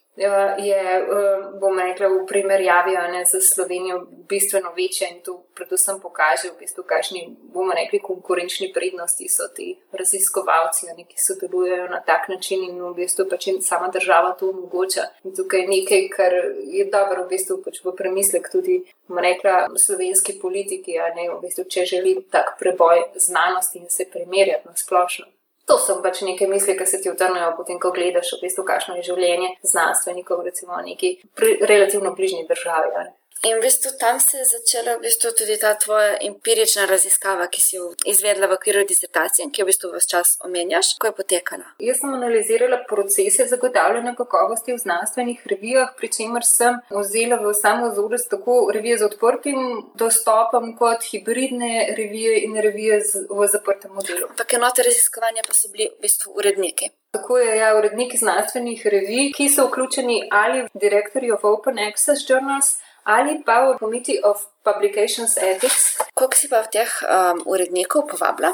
je, 0.57 0.81
eh, 0.99 1.59
bom 1.59 1.79
rekla, 1.79 2.07
v 2.07 2.25
primerjavi 2.27 2.93
ne, 3.11 3.25
z 3.25 3.41
Slovenijo 3.41 4.07
bistveno 4.29 4.71
večja 4.77 5.07
in 5.09 5.21
to 5.23 5.43
predvsem 5.55 5.99
pokaže, 6.01 6.51
v 6.51 6.59
bistvu, 6.59 6.83
kakšni, 6.83 7.37
bomo 7.53 7.73
rekli, 7.73 7.99
konkurenčni 7.99 8.71
prednosti 8.73 9.29
so 9.29 9.47
ti 9.55 9.79
raziskovalci, 9.91 10.85
ne, 10.97 11.03
ki 11.03 11.17
sodelujejo 11.17 11.89
na 11.89 12.01
tak 12.01 12.29
način 12.29 12.63
in 12.69 12.81
v 12.81 12.93
bistvu 12.95 13.25
pač 13.29 13.47
jim 13.47 13.61
sama 13.61 13.87
država 13.87 14.35
to 14.39 14.49
omogoča. 14.49 15.09
In 15.23 15.35
tukaj 15.35 15.59
je 15.59 15.67
nekaj, 15.67 16.07
kar 16.09 16.33
je 16.77 16.85
dobro 16.85 17.25
v 17.25 17.29
bistvu 17.35 17.61
pač 17.65 17.83
v 17.83 17.95
premislek 17.97 18.51
tudi 18.51 18.83
rekla, 19.09 19.67
slovenski 19.75 20.39
politiki, 20.41 20.97
ne, 21.15 21.29
v 21.29 21.41
bistvu, 21.41 21.65
če 21.69 21.85
želi 21.85 22.15
tak 22.31 22.57
preboj 22.59 23.03
znanosti 23.15 23.79
in 23.79 23.89
se 23.89 24.05
primerjati 24.11 24.67
na 24.67 24.75
splošno. 24.75 25.25
To 25.71 25.77
so 25.79 25.93
pač 26.03 26.19
neke 26.27 26.49
misli, 26.51 26.75
ki 26.75 26.85
se 26.85 26.99
ti 26.99 27.07
utrnejo, 27.07 27.53
potem, 27.55 27.79
ko 27.79 27.93
gledaš, 27.95 28.33
v 28.35 28.41
bistvu, 28.43 28.65
kakšno 28.67 28.97
je 28.97 29.05
življenje 29.07 29.53
znanstvenikov, 29.71 30.43
recimo, 30.43 30.75
v 30.75 30.91
neki 30.91 31.11
pri, 31.31 31.53
relativno 31.63 32.11
bližnji 32.17 32.43
državi. 32.49 33.07
In 33.43 33.57
v 33.57 33.61
bistvu 33.61 33.91
tam 33.99 34.19
se 34.19 34.37
je 34.37 34.45
začela 34.45 34.97
v 34.97 35.01
bistvu 35.01 35.29
tudi 35.37 35.57
ta 35.57 35.73
tvoja 35.73 36.17
empirična 36.21 36.85
raziskava, 36.85 37.47
ki 37.47 37.61
si 37.61 37.75
jo 37.75 37.87
izvedla 38.05 38.45
v 38.47 38.53
okviru 38.53 38.83
disertacije, 38.85 39.47
ki 39.49 39.61
jo 39.61 39.65
v 39.65 39.71
bistvu 39.71 39.89
vse 39.95 40.09
čas 40.11 40.35
omenjaš, 40.45 40.91
ko 41.01 41.09
je 41.09 41.15
potekala. 41.17 41.65
Jaz 41.81 42.03
sem 42.03 42.13
analizirala 42.13 42.83
procese 42.89 43.47
zagotavljanja 43.49 44.13
kakovosti 44.19 44.75
v 44.75 44.83
znanstvenih 44.83 45.41
revijah, 45.53 45.89
pri 45.97 46.11
čemer 46.17 46.45
sem 46.45 46.77
vzela 46.93 47.41
v 47.41 47.55
samo 47.57 47.89
vzorec 47.89 48.27
tako 48.29 48.59
revije 48.77 48.99
z 49.01 49.09
odprtim 49.09 49.59
dostopom, 49.97 50.75
kot 50.77 51.09
hibridne 51.09 51.95
revije 51.97 52.43
in 52.45 52.61
revije 52.61 53.01
z, 53.01 53.25
v 53.25 53.49
zaprtem 53.49 53.97
modelu. 53.97 54.29
Ampak 54.29 54.53
enote 54.53 54.85
raziskovanja 54.85 55.41
pa 55.47 55.57
so 55.57 55.73
bili 55.73 55.89
v 55.89 56.01
bistvu 56.05 56.37
uredniki. 56.37 56.93
Tako 57.11 57.41
je, 57.41 57.57
ja, 57.57 57.73
uredniki 57.75 58.21
znanstvenih 58.21 58.85
revij, 58.85 59.33
ki 59.33 59.49
so 59.49 59.65
vključeni 59.67 60.29
ali 60.31 60.61
v 60.61 60.69
Directory 60.85 61.33
of 61.33 61.43
Open 61.43 61.81
Access 61.89 62.29
Journals 62.29 62.77
ali 63.05 63.41
pa 63.41 63.73
v 63.73 63.79
Committee 63.81 64.21
of 64.21 64.41
Publications 64.63 65.37
Ethics. 65.37 65.97
Koliko 66.13 66.35
si 66.37 66.47
pa 66.47 66.61
v 66.61 66.67
teh 66.69 66.91
um, 67.05 67.41
urednikov 67.49 68.09
povabila? 68.09 68.53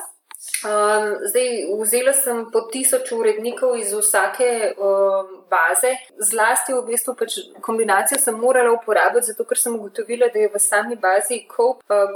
Um, 0.66 1.18
zdaj, 1.30 1.50
vzela 1.82 2.14
sem 2.18 2.38
po 2.52 2.64
tisoč 2.72 3.12
urednikov 3.14 3.76
iz 3.78 3.92
vsake 3.94 4.74
um, 4.74 5.28
baze, 5.52 5.92
zlasti 6.18 6.74
v 6.74 6.82
bistvu 6.88 7.14
pač 7.20 7.36
kombinacijo 7.62 8.18
sem 8.18 8.34
morala 8.34 8.72
uporabiti, 8.74 9.30
zato 9.30 9.46
ker 9.46 9.60
sem 9.62 9.76
ugotovila, 9.78 10.32
da 10.34 10.42
je 10.42 10.50
v 10.50 10.62
sami 10.62 10.98
bazi 10.98 11.44
COPE, 11.52 11.86
uh, 11.94 12.16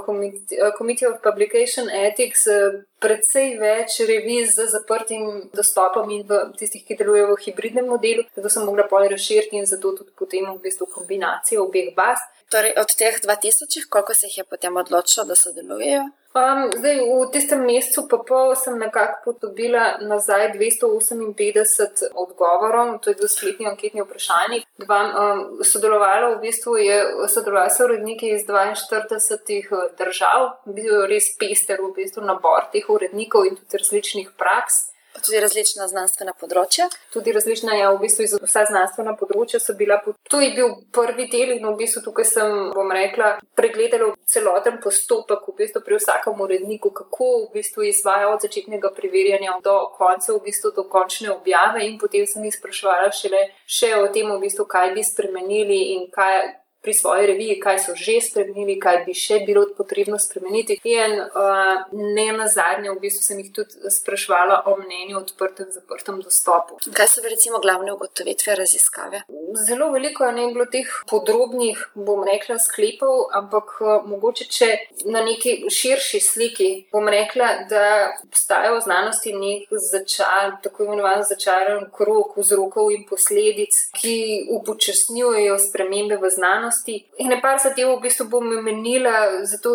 Committee 0.78 1.06
of 1.06 1.20
Publication 1.22 1.86
Ethics, 1.86 2.48
uh, 2.50 2.80
precej 3.02 3.56
več 3.62 4.00
revij 4.08 4.48
z 4.50 4.66
zaprtim 4.74 5.46
dostopom 5.54 6.10
in 6.10 6.26
v 6.26 6.40
tistih, 6.58 6.82
ki 6.86 6.98
delujejo 6.98 7.36
v 7.36 7.44
hibridnem 7.46 7.86
modelu, 7.90 8.26
zato 8.34 8.50
sem 8.50 8.66
mogla 8.66 8.88
pol 8.90 9.06
razširiti 9.12 9.58
in 9.58 9.70
zato 9.70 9.94
tudi 9.98 10.10
potem 10.18 10.50
v 10.50 10.58
bistvu 10.66 10.90
kombinacijo 10.90 11.68
obeh 11.68 11.94
baz. 11.94 12.22
Torej, 12.50 12.74
od 12.76 12.90
teh 12.98 13.22
2000, 13.22 13.86
koliko 13.88 14.14
se 14.14 14.26
jih 14.26 14.42
je 14.42 14.44
potem 14.50 14.76
odločilo, 14.76 15.24
da 15.30 15.38
sodelujejo? 15.38 16.10
Um, 16.32 16.70
zdaj, 16.72 16.96
v 16.96 17.28
tistem 17.28 17.60
mesecu, 17.60 18.06
pa 18.08 18.16
pol, 18.24 18.54
sem 18.56 18.78
nekako 18.80 19.34
dobila 19.36 20.00
nazaj 20.00 20.56
258 20.56 22.08
odgovorov, 22.16 23.04
to 23.04 23.12
je 23.12 23.18
bil 23.20 23.28
spletni 23.28 23.68
anketni 23.68 24.00
vprašalnik. 24.00 24.64
Um, 24.80 25.60
sodelovalo 25.60 26.32
v 26.36 26.48
bistvu 26.48 26.78
je 26.80 26.96
sodelovalo 27.28 27.68
so 27.68 27.84
uredniki 27.84 28.32
iz 28.32 28.48
42 28.48 29.60
eh, 29.60 29.92
držav, 30.00 30.64
bil 30.64 31.04
je 31.04 31.10
res 31.12 31.28
pester 31.36 31.84
v 31.84 31.92
bistvu 32.00 32.24
nabor 32.24 32.64
teh 32.72 32.88
urednikov 32.88 33.44
in 33.44 33.60
tudi 33.60 33.84
različnih 33.84 34.32
praks. 34.32 34.91
Pa 35.12 35.20
tudi 35.20 35.40
različna 35.44 35.86
znanstvena 35.90 36.32
področja. 36.40 36.86
Tudi 37.12 37.34
različna, 37.36 37.74
ja, 37.76 37.90
v 37.92 38.00
bistvu 38.06 38.40
vsa 38.40 38.64
znanstvena 38.70 39.12
področja 39.20 39.60
so 39.60 39.74
bila. 39.76 39.98
To 40.32 40.40
je 40.40 40.52
bil 40.56 40.72
prvi 40.94 41.26
del 41.32 41.52
in 41.56 41.66
v 41.68 41.74
bistvu 41.82 42.00
tukaj 42.06 42.28
sem, 42.28 42.54
bom 42.72 42.92
rekla, 42.96 43.34
pregledala 43.58 44.12
celoten 44.24 44.80
postopek 44.82 45.44
v 45.50 45.56
bistvu 45.60 45.84
pri 45.84 46.00
vsakem 46.00 46.40
uredniku, 46.46 46.92
kako 46.96 47.28
v 47.44 47.58
bistvu 47.58 47.88
izvaja 47.90 48.32
od 48.32 48.46
začetnega 48.46 48.92
preverjanja 48.96 49.58
do 49.64 49.76
konca, 49.98 50.32
v 50.32 50.40
bistvu 50.48 50.72
do 50.76 50.86
končne 50.88 51.30
objave 51.34 51.84
in 51.84 52.00
potem 52.00 52.26
sem 52.26 52.48
jih 52.48 52.56
spraševala 52.56 53.12
šele 53.12 53.44
še 53.68 53.92
o 54.00 54.08
tem, 54.14 54.32
v 54.32 54.40
bistvu, 54.46 54.64
kaj 54.64 54.94
bi 54.96 55.04
spremenili 55.04 55.80
in 55.98 56.08
kaj 56.12 56.61
pri 56.82 56.94
svoji 56.94 57.26
reviji, 57.26 57.60
kaj 57.60 57.78
so 57.78 57.94
že 57.94 58.18
spremenili, 58.20 58.78
kaj 58.80 59.04
bi 59.06 59.14
še 59.14 59.40
bilo 59.46 59.64
potrebno 59.76 60.18
spremeniti. 60.18 60.80
In 60.82 61.20
uh, 61.22 61.86
ne 61.92 62.26
na 62.34 62.48
zadnje, 62.50 62.90
v 62.90 62.98
bistvu 63.04 63.22
sem 63.22 63.38
jih 63.38 63.52
tudi 63.54 63.90
sprašvala 63.90 64.62
o 64.66 64.74
mnenju 64.80 65.18
o 65.18 65.22
odprtem, 65.22 65.70
zaprtem 65.70 66.18
dostopu. 66.22 66.80
Kaj 66.82 67.08
so 67.08 67.24
recimo 67.26 67.60
glavne 67.62 67.94
ugotovitve 67.94 68.56
raziskave? 68.58 69.22
Zelo 69.66 69.92
veliko 69.94 70.26
je 70.26 70.32
ne 70.32 70.48
bilo 70.54 70.66
teh 70.66 70.88
podrobnih, 71.10 71.78
bom 71.94 72.24
rekla, 72.26 72.58
sklepov, 72.58 73.28
ampak 73.30 73.76
uh, 73.80 73.94
mogoče, 74.08 74.48
če 74.50 74.70
na 75.06 75.22
neki 75.22 75.70
širši 75.70 76.20
sliki 76.20 76.70
bom 76.92 77.06
rekla, 77.08 77.52
da 77.70 78.10
obstajajo 78.26 78.80
v 78.80 78.84
znanosti 78.88 79.36
nek 79.38 79.70
začar, 79.70 80.56
tako 80.64 80.88
imenovan 80.88 81.22
začaran 81.28 81.86
krok 81.94 82.34
vzrokov 82.40 82.90
in 82.90 83.06
posledic, 83.06 83.78
ki 83.94 84.18
upočasnjujejo 84.58 85.58
spremembe 85.62 86.18
v 86.18 86.30
znanosti 86.32 86.71
znanosti. 86.72 87.06
In 87.18 87.40
par 87.40 87.58
zadev 87.58 87.96
v 87.96 88.00
bistvu 88.02 88.28
bom 88.28 88.44
menila, 88.64 89.44
zato 89.44 89.70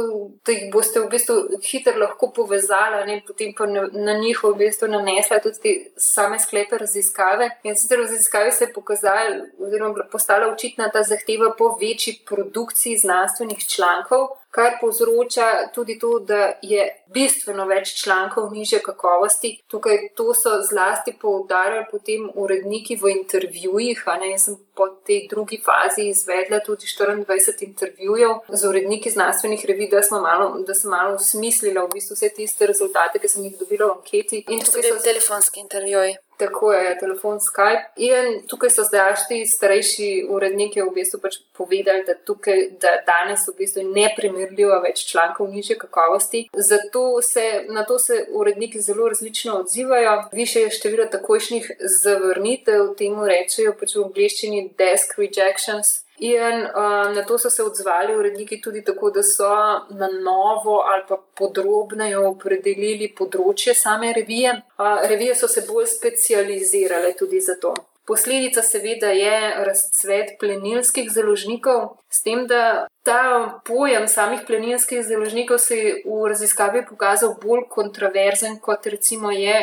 da 0.46 0.52
jih 0.52 0.72
boste 0.72 1.00
v 1.00 1.10
bistvu 1.10 1.60
hitro 1.64 1.98
lahko 1.98 2.32
povezala 2.32 3.06
in 3.08 3.22
potem 3.26 3.54
pa 3.54 3.66
na 3.66 4.14
njih 4.14 4.44
v 4.44 4.54
bistvu 4.58 4.88
nanesla 4.88 5.40
tudi 5.40 5.92
same 5.98 6.40
sklepe 6.40 6.78
raziskave. 6.78 7.50
In 7.64 7.76
sicer 7.76 8.00
v 8.00 8.08
raziskavi 8.08 8.52
se 8.52 8.66
je 8.66 8.74
pokazala, 8.74 9.46
oziroma 9.60 10.08
postala 10.12 10.52
očitna 10.52 10.90
ta 10.90 11.04
zahteva 11.04 11.54
po 11.58 11.78
večji 11.82 12.22
produkciji 12.26 12.98
znanstvenih 12.98 13.68
člankov 13.68 14.28
kar 14.52 14.78
povzroča 14.82 15.70
tudi 15.76 16.00
to, 16.00 16.20
da 16.20 16.54
je 16.62 16.88
bistveno 17.14 17.66
več 17.66 17.94
člankov 18.02 18.52
niže 18.54 18.80
kakovosti. 18.86 19.54
Tukaj 19.68 20.10
to 20.16 20.34
so 20.34 20.58
zlasti 20.66 21.14
poudarjali 21.22 21.86
potem 21.92 22.30
uredniki 22.36 22.98
v 23.02 23.14
intervjujih. 23.20 24.04
Jaz 24.32 24.46
sem 24.46 24.58
po 24.76 24.88
tej 25.08 25.28
drugi 25.30 25.60
fazi 25.66 26.10
izvedla 26.10 26.60
tudi 26.66 26.86
24 26.86 27.64
intervjujev 27.68 28.38
z 28.50 28.70
uredniki 28.70 29.10
znanstvenih 29.10 29.66
revij, 29.66 29.90
da, 29.90 30.02
malo, 30.22 30.60
da 30.68 30.74
sem 30.74 30.92
malo 30.92 31.16
usmislila 31.16 31.86
v 31.86 31.94
bistvu 31.98 32.16
vse 32.16 32.30
tiste 32.36 32.68
rezultate, 32.68 33.20
ki 33.20 33.28
sem 33.28 33.44
jih 33.44 33.58
dobila 33.60 33.92
v 33.92 34.00
anketi. 34.00 34.44
In 34.48 34.64
tudi 34.64 34.90
so... 34.90 35.04
telefonski 35.04 35.60
intervjuji. 35.60 36.18
Tako 36.38 36.74
je, 36.74 36.98
telefon 37.00 37.40
Skype. 37.40 37.84
In 37.96 38.42
tukaj 38.48 38.70
so 38.70 38.84
zdaj 38.86 39.16
ti 39.28 39.40
starejši 39.46 40.28
uredniki 40.30 40.82
v 40.82 40.92
bistvu 40.94 41.20
pač 41.24 41.40
povedali, 41.58 42.04
da, 42.06 42.14
tukaj, 42.14 42.64
da 42.82 42.94
danes 43.08 43.48
v 43.48 43.56
bistvu 43.58 43.82
je 43.82 43.90
neprimerljivo 43.96 44.78
več 44.86 45.06
člankov 45.10 45.50
niže 45.50 45.80
kakovosti. 45.82 46.46
Zato 46.54 47.22
se 47.22 47.66
na 47.70 47.86
to 47.86 48.00
se 48.00 48.26
uredniki 48.30 48.82
zelo 48.82 49.10
različno 49.10 49.60
odzivajo. 49.64 50.24
Više 50.32 50.62
je 50.62 50.72
število 50.72 51.06
takojšnjih 51.06 51.72
zavrnitev, 52.04 52.94
temu 52.98 53.26
rečejo 53.26 53.74
pač 53.80 53.96
v 53.96 54.06
angliščini 54.06 54.68
desk 54.78 55.18
rejections. 55.18 56.07
In 56.20 56.64
uh, 56.66 57.14
na 57.16 57.24
to 57.28 57.38
so 57.38 57.50
se 57.50 57.64
odzvali 57.64 58.16
uredniki 58.16 58.62
tudi 58.62 58.84
tako, 58.84 59.12
da 59.12 59.24
so 59.24 59.50
na 59.90 60.08
novo 60.08 60.82
ali 60.82 61.04
pa 61.10 61.18
podrobneje 61.38 62.18
opredelili 62.18 63.12
področje 63.14 63.76
same 63.78 64.14
revije. 64.14 64.56
Uh, 64.80 65.04
revije 65.06 65.36
so 65.36 65.48
se 65.48 65.62
bolj 65.70 65.86
specializirale 65.94 67.14
tudi 67.20 67.42
za 67.42 67.60
to. 67.62 67.76
Posledica 68.08 68.62
seveda 68.64 69.12
je 69.12 69.66
razcvet 69.68 70.38
plenilskih 70.40 71.10
založnikov, 71.12 71.98
s 72.10 72.24
tem, 72.24 72.46
da 72.48 72.88
ta 73.04 73.60
pojem 73.68 74.08
samih 74.08 74.46
plenilskih 74.48 75.04
založnikov 75.04 75.60
se 75.60 75.78
je 75.78 75.92
v 76.06 76.30
raziskavi 76.32 76.86
pokazal 76.88 77.36
bolj 77.42 77.68
kontroverzen, 77.70 78.62
kot 78.64 78.88
recimo 78.88 79.32
je 79.32 79.60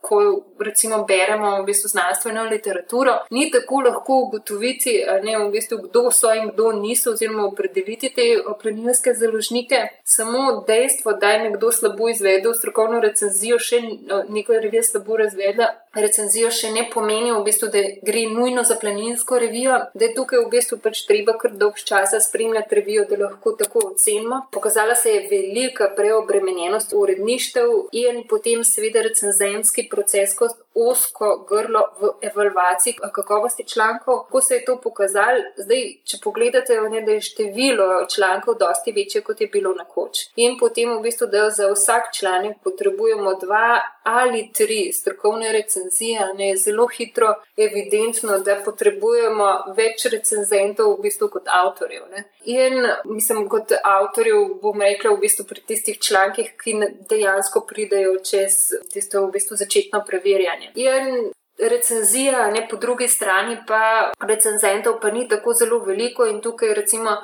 ko 0.00 0.20
recimo 0.58 1.04
beremo 1.04 1.62
v 1.62 1.64
bistvu 1.66 1.88
znanstveno 1.88 2.44
literaturo, 2.44 3.14
ni 3.30 3.50
tako 3.50 3.80
lahko 3.80 4.18
ugotoviti, 4.26 4.94
ne, 5.22 5.38
v 5.38 5.50
bistvu, 5.50 5.78
kdo 5.88 6.10
so 6.10 6.32
in 6.34 6.50
kdo 6.52 6.72
niso, 6.72 7.12
oziroma 7.12 7.46
opredeliti 7.46 8.12
te 8.14 8.26
plenilske 8.62 9.14
založnike. 9.14 9.82
Samo 10.04 10.64
dejstvo, 10.68 11.12
da 11.12 11.30
je 11.30 11.42
nekdo 11.48 11.72
slabo 11.72 12.08
izvedel 12.08 12.54
strokovno 12.54 13.00
recenzijo, 13.00 13.58
še 13.58 13.82
no, 13.82 14.22
neko 14.28 14.60
revijo 14.62 14.82
slabo 14.82 15.16
razvedla, 15.16 15.72
recenzijo 15.96 16.50
še 16.52 16.70
ne 16.74 16.86
pomeni, 16.92 17.32
v 17.32 17.42
bistvu, 17.46 17.70
da 17.72 17.82
gre 18.06 18.26
nujno 18.32 18.64
za 18.66 18.76
pleninsko 18.80 19.38
revijo, 19.42 19.78
da 19.94 20.06
je 20.06 20.14
tukaj 20.16 20.42
v 20.44 20.50
bistvu 20.52 20.78
pač 20.84 21.02
treba 21.08 21.36
kar 21.40 21.54
dolg 21.56 21.80
časa 21.80 22.20
spremljati 22.20 22.80
revijo, 22.80 23.06
da 23.10 23.20
lahko 23.24 23.54
tako 23.58 23.86
ocenimo. 23.92 24.42
Pokazala 24.52 24.94
se 24.94 25.14
je 25.14 25.26
velika 25.30 25.90
preobremenjenost 25.96 26.94
uredništev 26.96 27.72
in 27.92 28.22
potem 28.28 28.64
seveda 28.64 29.02
recenzentski 29.06 29.88
proces 29.90 30.36
kot 30.38 30.56
osko 30.76 31.46
grlo 31.48 31.82
v 32.00 32.10
evalvaciji 32.28 32.94
kakovosti 33.12 33.64
člankov. 33.64 34.26
Ko 34.30 34.40
se 34.40 34.54
je 34.54 34.64
to 34.64 34.76
pokazalo, 34.82 35.42
zdaj, 35.56 35.84
če 36.04 36.20
pogledate, 36.22 36.78
ne, 36.90 37.02
da 37.02 37.16
je 37.16 37.26
število 37.30 38.06
člankov 38.14 38.58
dosti 38.60 38.92
večje, 38.92 39.22
kot 39.24 39.40
je 39.40 39.48
bilo 39.52 39.74
nekoč. 39.74 40.26
In 40.36 40.58
potem 40.60 40.92
v 40.96 41.02
bistvu, 41.08 41.26
da 41.32 41.50
za 41.50 41.70
vsak 41.72 42.12
članek 42.14 42.58
potrebujemo 42.64 43.34
dva 43.40 43.80
ali 44.06 44.50
tri 44.52 44.92
strokovne 44.92 45.52
recenzije, 45.52 46.28
ne 46.38 46.48
je 46.48 46.56
zelo 46.56 46.86
hitro 46.86 47.34
evidentno, 47.56 48.38
da 48.38 48.54
potrebujemo 48.64 49.48
več 49.76 50.06
recenzentov 50.12 50.92
v 50.94 51.08
bistvu 51.08 51.28
kot 51.32 51.48
avtorjev. 51.50 52.04
Ne. 52.12 52.22
In 52.44 52.86
mislim, 53.04 53.48
kot 53.50 53.72
avtorjev 53.82 54.60
bom 54.62 54.80
rekla 54.80 55.10
v 55.10 55.24
bistvu 55.24 55.48
pri 55.48 55.64
tistih 55.66 55.98
člankih, 55.98 56.52
ki 56.60 56.76
dejansko 57.10 57.64
pridejo 57.66 58.20
čez 58.22 58.60
tisto 58.92 59.24
v 59.26 59.32
bistvu 59.34 59.58
začetno 59.58 60.04
preverjanje. 60.06 60.65
In 60.74 61.32
recenzija, 61.58 62.50
ne 62.50 62.66
po 62.70 62.76
drugi 62.76 63.08
strani, 63.08 63.56
pa 63.66 64.12
recenzentov 64.20 65.00
pa 65.00 65.10
ni 65.10 65.28
tako 65.28 65.54
zelo 65.54 65.78
veliko 65.84 66.26
in 66.26 66.40
tukaj 66.40 66.74
recimo. 66.74 67.16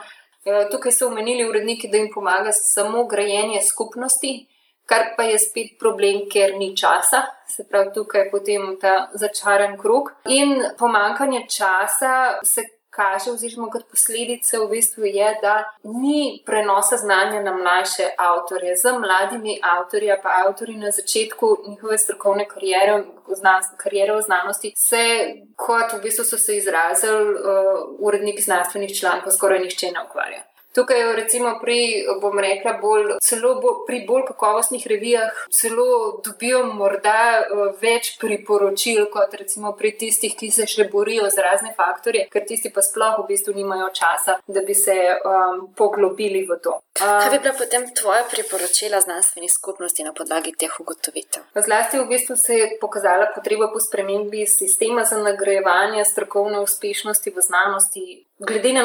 Eh, 0.45 0.67
tukaj 0.71 0.93
so 0.93 1.07
omenili 1.07 1.45
uredniki, 1.49 1.89
da 1.89 1.99
jim 1.99 2.09
pomaga 2.15 2.53
samo 2.53 3.05
grajenje 3.07 3.61
skupnosti, 3.63 4.47
kar 4.87 5.13
pa 5.17 5.23
je 5.23 5.39
spet 5.39 5.77
problem, 5.79 6.25
ker 6.33 6.57
ni 6.59 6.73
časa, 6.77 7.23
se 7.47 7.65
pravi, 7.71 7.93
tukaj 7.95 8.25
je 8.25 8.31
potem 8.31 8.65
ta 8.81 9.09
začaran 9.15 9.77
krug. 9.79 10.11
In 10.27 10.65
pomankanje 10.79 11.47
časa 11.49 12.41
se 12.43 12.65
kaže, 12.93 13.31
oziroma 13.33 13.71
kot 13.73 13.87
posledica 13.91 14.61
v 14.61 14.69
bistvu 14.75 15.09
je, 15.09 15.29
da 15.43 15.55
ni 15.85 16.43
prenosa 16.47 16.97
znanja 17.01 17.41
na 17.43 17.55
mlajše 17.57 18.11
avtorje. 18.19 18.77
Z 18.77 18.93
mladimi 19.05 19.57
avtorji, 19.63 20.13
pa 20.23 20.37
avtorji 20.45 20.77
na 20.77 20.91
začetku 20.91 21.57
njihove 21.69 21.99
strokovne 21.99 22.49
karijere, 22.49 23.03
karijere 23.77 24.17
v 24.17 24.23
znanosti, 24.23 24.75
se, 24.77 25.05
kot 25.57 25.97
v 25.97 26.03
bistvu 26.05 26.25
so 26.25 26.39
se 26.39 26.57
izrazili 26.57 27.35
uh, 27.35 27.83
uredniki 27.99 28.43
znanstvenih 28.43 28.99
člankov, 29.01 29.33
skoraj 29.33 29.65
nišče 29.65 29.93
ne 29.97 30.05
ukvarja. 30.09 30.52
Tukaj, 30.73 31.03
recimo, 31.17 31.59
pri, 31.61 32.07
bom 32.21 32.39
rekla, 32.39 32.73
bolj, 32.81 33.19
celo 33.21 33.55
bo, 33.61 33.75
pri 33.87 34.03
bolj 34.09 34.25
kakovostnih 34.31 34.87
revijah, 34.87 35.43
celo 35.53 36.21
dobijo 36.25 36.63
morda 36.65 37.43
uh, 37.43 37.65
več 37.83 38.15
priporočil, 38.21 39.05
kot 39.13 39.35
recimo 39.37 39.75
pri 39.77 39.93
tistih, 40.01 40.33
ki 40.39 40.49
se 40.55 40.67
še 40.71 40.89
borijo 40.93 41.29
z 41.29 41.45
razne 41.45 41.75
faktorje, 41.77 42.25
ker 42.33 42.47
tisti 42.49 42.73
pa 42.73 42.85
sploh 42.85 43.21
v 43.21 43.27
bistvu 43.35 43.57
nimajo 43.59 43.91
časa, 43.93 44.39
da 44.49 44.65
bi 44.65 44.77
se 44.77 44.97
um, 44.97 45.67
poglobili 45.77 46.47
v 46.49 46.57
to. 46.65 46.79
Um, 47.03 47.21
Kaj 47.21 47.31
bi 47.35 47.43
bila 47.45 47.55
potem 47.59 47.87
tvoja 47.93 48.25
priporočila 48.33 49.01
znanstveni 49.05 49.53
skupnosti 49.53 50.05
na 50.09 50.17
podlagi 50.17 50.57
teh 50.57 50.73
ugotovitev? 50.81 51.45
Zlasti 51.69 52.01
v 52.01 52.09
bistvu 52.09 52.37
se 52.41 52.57
je 52.57 52.73
pokazala 52.81 53.29
potreba 53.37 53.69
po 53.73 53.81
spremembi 53.81 54.47
sistema 54.49 55.05
za 55.05 55.21
nagrajevanje 55.21 56.05
strokovne 56.09 56.65
uspešnosti 56.65 57.31
v 57.31 57.45
znanosti. 57.45 58.07
Glede 58.47 58.73
na 58.73 58.83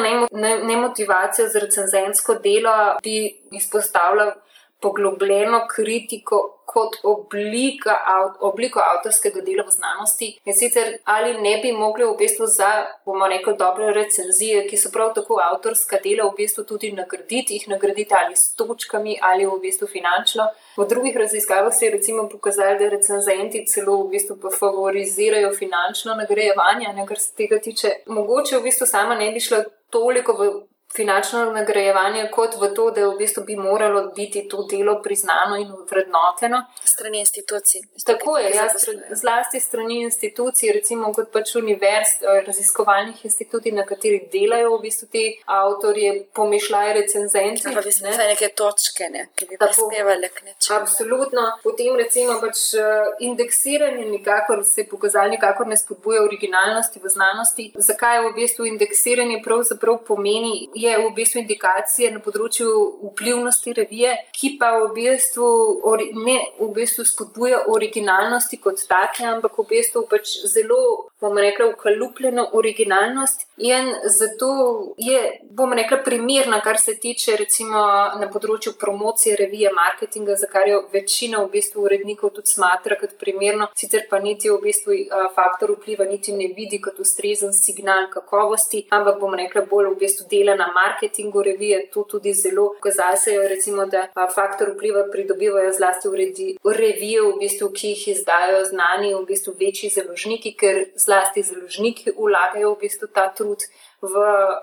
nemotivacijo 0.64 1.48
za 1.48 1.58
recenzensko 1.58 2.34
delo, 2.34 2.74
bi 3.02 3.40
izpostavljal 3.50 4.32
poglobljeno 4.80 5.66
kritiko 5.70 6.58
kot 6.68 6.96
oblika, 7.02 7.94
obliko 8.40 8.80
avtorskega 8.84 9.40
dela 9.40 9.64
v 9.66 9.72
znanosti. 9.72 10.28
In 10.44 10.54
sicer 10.54 10.98
ali 11.04 11.32
ne 11.40 11.54
bi 11.62 11.72
mogli 11.72 12.04
v 12.04 12.16
bistvu 12.18 12.46
za, 12.46 12.68
bomo 13.06 13.26
rekli, 13.28 13.54
dobre 13.56 13.88
recenzije, 13.96 14.66
ki 14.68 14.76
so 14.76 14.92
prav 14.92 15.14
tako 15.16 15.40
avtorska 15.46 15.98
dela, 16.04 16.28
v 16.28 16.36
bistvu 16.42 16.66
tudi 16.68 16.92
nagraditi, 16.92 17.56
jih 17.56 17.68
nagraditi 17.72 18.14
ali 18.14 18.36
s 18.36 18.52
točkami 18.60 19.18
ali 19.22 19.46
v 19.46 19.58
bistvu 19.62 19.88
finančno. 19.88 20.50
V 20.76 20.86
drugih 20.88 21.16
raziskavah 21.16 21.74
se 21.74 21.86
je 21.86 21.94
recimo 21.96 22.28
pokazalo, 22.28 22.78
da 22.78 22.92
recenzenti 22.92 23.64
celo 23.66 24.02
v 24.02 24.10
bistvu 24.14 24.52
favorizirajo 24.58 25.54
finančno 25.56 26.14
nagrajevanje, 26.14 26.92
kar 27.08 27.18
se 27.18 27.34
tega 27.34 27.58
tiče. 27.58 28.02
Mogoče 28.06 28.58
v 28.58 28.66
bistvu 28.68 28.86
sama 28.86 29.14
ne 29.14 29.32
bi 29.32 29.40
šla 29.40 29.64
toliko 29.90 30.36
v 30.36 30.50
finančno 30.96 31.52
nagrajevanje, 31.52 32.28
kot 32.32 32.54
v 32.60 32.70
to, 32.74 32.90
da 32.90 33.06
v 33.08 33.16
bistvu 33.18 33.44
bi 33.44 33.56
moralo 33.56 34.06
biti 34.16 34.48
to 34.48 34.64
delo 34.70 35.02
priznano 35.02 35.56
in 35.56 35.72
vrednoteno. 35.90 36.62
Strani 36.84 37.20
institucij. 37.20 37.80
Tako 38.06 38.38
je, 38.38 38.50
ja, 38.54 38.68
zlasti 39.10 39.60
strani 39.60 40.00
institucij, 40.02 40.72
recimo 40.72 41.12
kot 41.12 41.32
pač 41.32 41.54
univerz, 41.54 42.08
eh, 42.22 42.40
raziskovalnih 42.46 43.24
institucij, 43.24 43.72
na 43.72 43.84
katerih 43.86 44.30
delajo 44.32 44.76
v 44.76 44.80
bistvu 44.82 45.08
ti 45.12 45.24
avtorje, 45.44 46.24
pomišljajo 46.34 46.94
recenzenti. 46.94 47.74
Pa 47.74 47.80
bi 47.80 47.92
se 47.92 48.04
ne. 48.04 48.16
neke 48.16 48.48
točke, 48.48 49.10
ne, 49.12 49.28
ki 49.34 49.46
bi 49.50 49.58
prispevali 49.58 50.28
k 50.34 50.44
nečemu. 50.44 50.80
Absolutno. 50.80 51.44
Potem 51.62 51.96
recimo 51.96 52.40
pač 52.40 52.74
eh, 52.74 53.12
indeksiranje 53.28 54.04
nikakor 54.04 54.64
se 54.64 54.80
je 54.80 54.88
pokazalo, 54.88 55.28
nikakor 55.28 55.66
ne 55.66 55.76
spodbuja 55.76 56.22
originalnosti 56.22 57.00
v 57.04 57.08
znanosti. 57.08 57.70
Zakaj 57.76 58.24
v 58.24 58.34
bistvu 58.40 58.66
indeksiranje 58.72 59.42
pravzaprav 59.44 60.00
pomeni? 60.08 60.68
Je 60.80 60.98
v 60.98 61.10
bistvu 61.16 61.42
indikacija 61.42 62.10
na 62.14 62.20
področju 62.22 62.68
vplivnosti 63.10 63.74
revije, 63.76 64.14
ki 64.34 64.54
pa 64.60 64.72
v 64.78 64.92
bistvu 64.96 65.48
ori, 65.90 66.10
ne 66.14 66.38
v 66.60 66.70
bistvu 66.76 67.06
spodbuja 67.08 67.64
originalnosti 67.74 68.60
kot 68.62 68.82
take, 68.88 69.26
ampak 69.26 69.58
v 69.58 69.66
bistvu 69.72 70.04
pač 70.10 70.36
zelo, 70.46 71.10
bom 71.20 71.34
rekla, 71.34 71.66
ukalupljeno 71.72 72.44
originalnost. 72.54 73.46
In 73.66 73.90
zato 74.14 74.94
je, 75.02 75.18
bom 75.50 75.72
rekla, 75.74 75.98
primerna, 76.06 76.60
kar 76.62 76.78
se 76.78 76.94
tiče 76.94 77.34
recimo 77.40 77.82
na 78.20 78.28
področju 78.30 78.76
promocije 78.78 79.34
revije, 79.40 79.72
marketinga, 79.74 80.36
za 80.38 80.46
kar 80.50 80.70
jo 80.70 80.84
večina 80.92 81.42
v 81.42 81.50
bistvu 81.56 81.88
urednikov 81.88 82.36
tudi 82.36 82.54
smatra 82.54 82.98
kot 83.00 83.16
primerno, 83.18 83.66
sicer 83.74 84.06
pa 84.10 84.22
niti 84.22 84.50
v 84.52 84.60
bistvu 84.62 85.00
faktor 85.34 85.74
vpliva 85.74 86.06
niti 86.06 86.32
ne 86.36 86.52
vidi 86.54 86.78
kot 86.82 87.00
ustrezen 87.02 87.52
signal 87.56 88.06
kakovosti, 88.12 88.84
ampak 88.94 89.18
bom 89.20 89.34
rekla, 89.34 89.66
bolj 89.66 89.90
v 89.94 89.98
bistvu 90.04 90.28
dela 90.30 90.54
na 90.68 90.72
marketingu 90.72 91.42
revije 91.42 91.90
to 91.90 92.02
tudi 92.02 92.34
zelo 92.34 92.74
pokazajo, 92.74 93.48
recimo, 93.48 93.86
da 93.86 94.06
faktor 94.34 94.72
vpliva 94.74 95.04
pridobivajo 95.12 95.72
zlasti 95.72 96.08
uredi, 96.08 96.48
revije, 96.64 97.22
v 97.22 97.34
bistvu, 97.40 97.70
ki 97.72 97.92
jih 97.94 98.08
izdajo 98.14 98.64
znani, 98.64 99.14
v 99.14 99.24
bistvu 99.26 99.54
večji 99.60 99.90
založniki, 99.90 100.54
ker 100.60 100.84
zlasti 100.96 101.42
založniki 101.42 102.12
vlagajo 102.16 102.74
v 102.74 102.80
bistvu 102.86 103.08
ta 103.14 103.28
trud. 103.34 103.68
V 103.98 104.14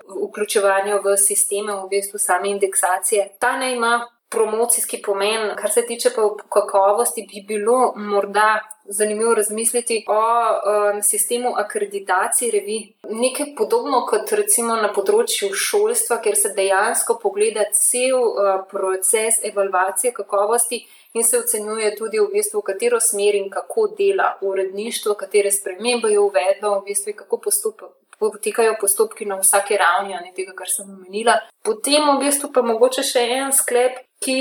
vključevanju 0.08 1.02
v 1.04 1.16
sisteme, 1.20 1.74
v 1.76 1.88
bistvu 1.90 2.18
same 2.18 2.48
indeksacije. 2.54 3.36
Ta 3.38 3.56
ne 3.60 3.74
ima 3.74 3.98
promocijski 4.28 5.02
pomen, 5.06 5.52
kar 5.56 5.70
se 5.70 5.86
tiče 5.86 6.10
pa 6.16 6.22
kakovosti, 6.48 7.26
bi 7.30 7.44
bilo 7.54 7.92
morda 7.96 8.60
zanimivo 8.88 9.34
razmisliti 9.34 10.04
o 10.08 10.20
um, 10.20 11.02
sistemu 11.02 11.52
akreditacije 11.56 12.50
revij. 12.52 12.92
Nekaj 13.10 13.46
podobno 13.56 14.06
kot 14.06 14.32
recimo 14.32 14.76
na 14.76 14.92
področju 14.92 15.50
šolstva, 15.54 16.20
kjer 16.22 16.36
se 16.36 16.52
dejansko 16.56 17.18
pogleda 17.22 17.66
cel 17.74 18.18
uh, 18.18 18.52
proces 18.70 19.42
evalvacije 19.44 20.12
kakovosti. 20.12 20.84
In 21.16 21.24
se 21.24 21.38
ocenjuje 21.38 21.94
tudi, 21.96 22.20
v 22.20 22.28
bistvu, 22.32 22.60
v 22.60 22.68
katero 22.72 23.00
smer 23.00 23.38
in 23.38 23.46
kako 23.50 23.86
dela 23.98 24.34
uredništvo, 24.44 25.14
katere 25.14 25.50
spremembe 25.50 26.10
je 26.12 26.18
uvedlo, 26.20 26.74
v 26.80 26.90
bistvu, 26.90 27.14
kako 27.16 27.38
postopa, 27.46 27.88
potekajo 28.18 28.74
postopki 28.80 29.24
na 29.24 29.38
vsaki 29.40 29.78
ravni, 29.80 30.12
ne 30.12 30.34
tega, 30.36 30.52
kar 30.56 30.68
sem 30.68 30.90
omenila. 30.90 31.38
Potem, 31.64 32.04
v 32.10 32.18
bistvu, 32.20 32.52
pa 32.52 32.60
mogoče 32.62 33.04
še 33.06 33.24
en 33.38 33.54
sklep, 33.56 34.02
ki 34.18 34.38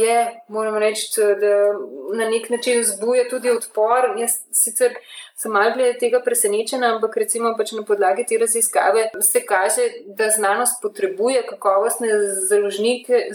je, 0.00 0.42
moram 0.48 0.76
reči, 0.78 1.06
da 1.40 1.54
na 2.16 2.30
nek 2.30 2.50
način 2.50 2.84
zbuja 2.84 3.28
tudi 3.28 3.50
odpor. 3.50 4.14
Jaz 4.18 4.38
sicer 4.52 4.94
sem 5.36 5.52
malo 5.52 5.74
glede 5.74 5.98
tega 5.98 6.20
presenečena, 6.24 6.94
ampak 6.94 7.16
recimo 7.16 7.52
pač 7.58 7.72
na 7.76 7.84
podlagi 7.86 8.24
te 8.26 8.38
raziskave 8.40 9.10
se 9.22 9.44
kaže, 9.46 9.84
da 10.06 10.30
znanost 10.30 10.82
potrebuje 10.82 11.44
kakovostne 11.46 12.08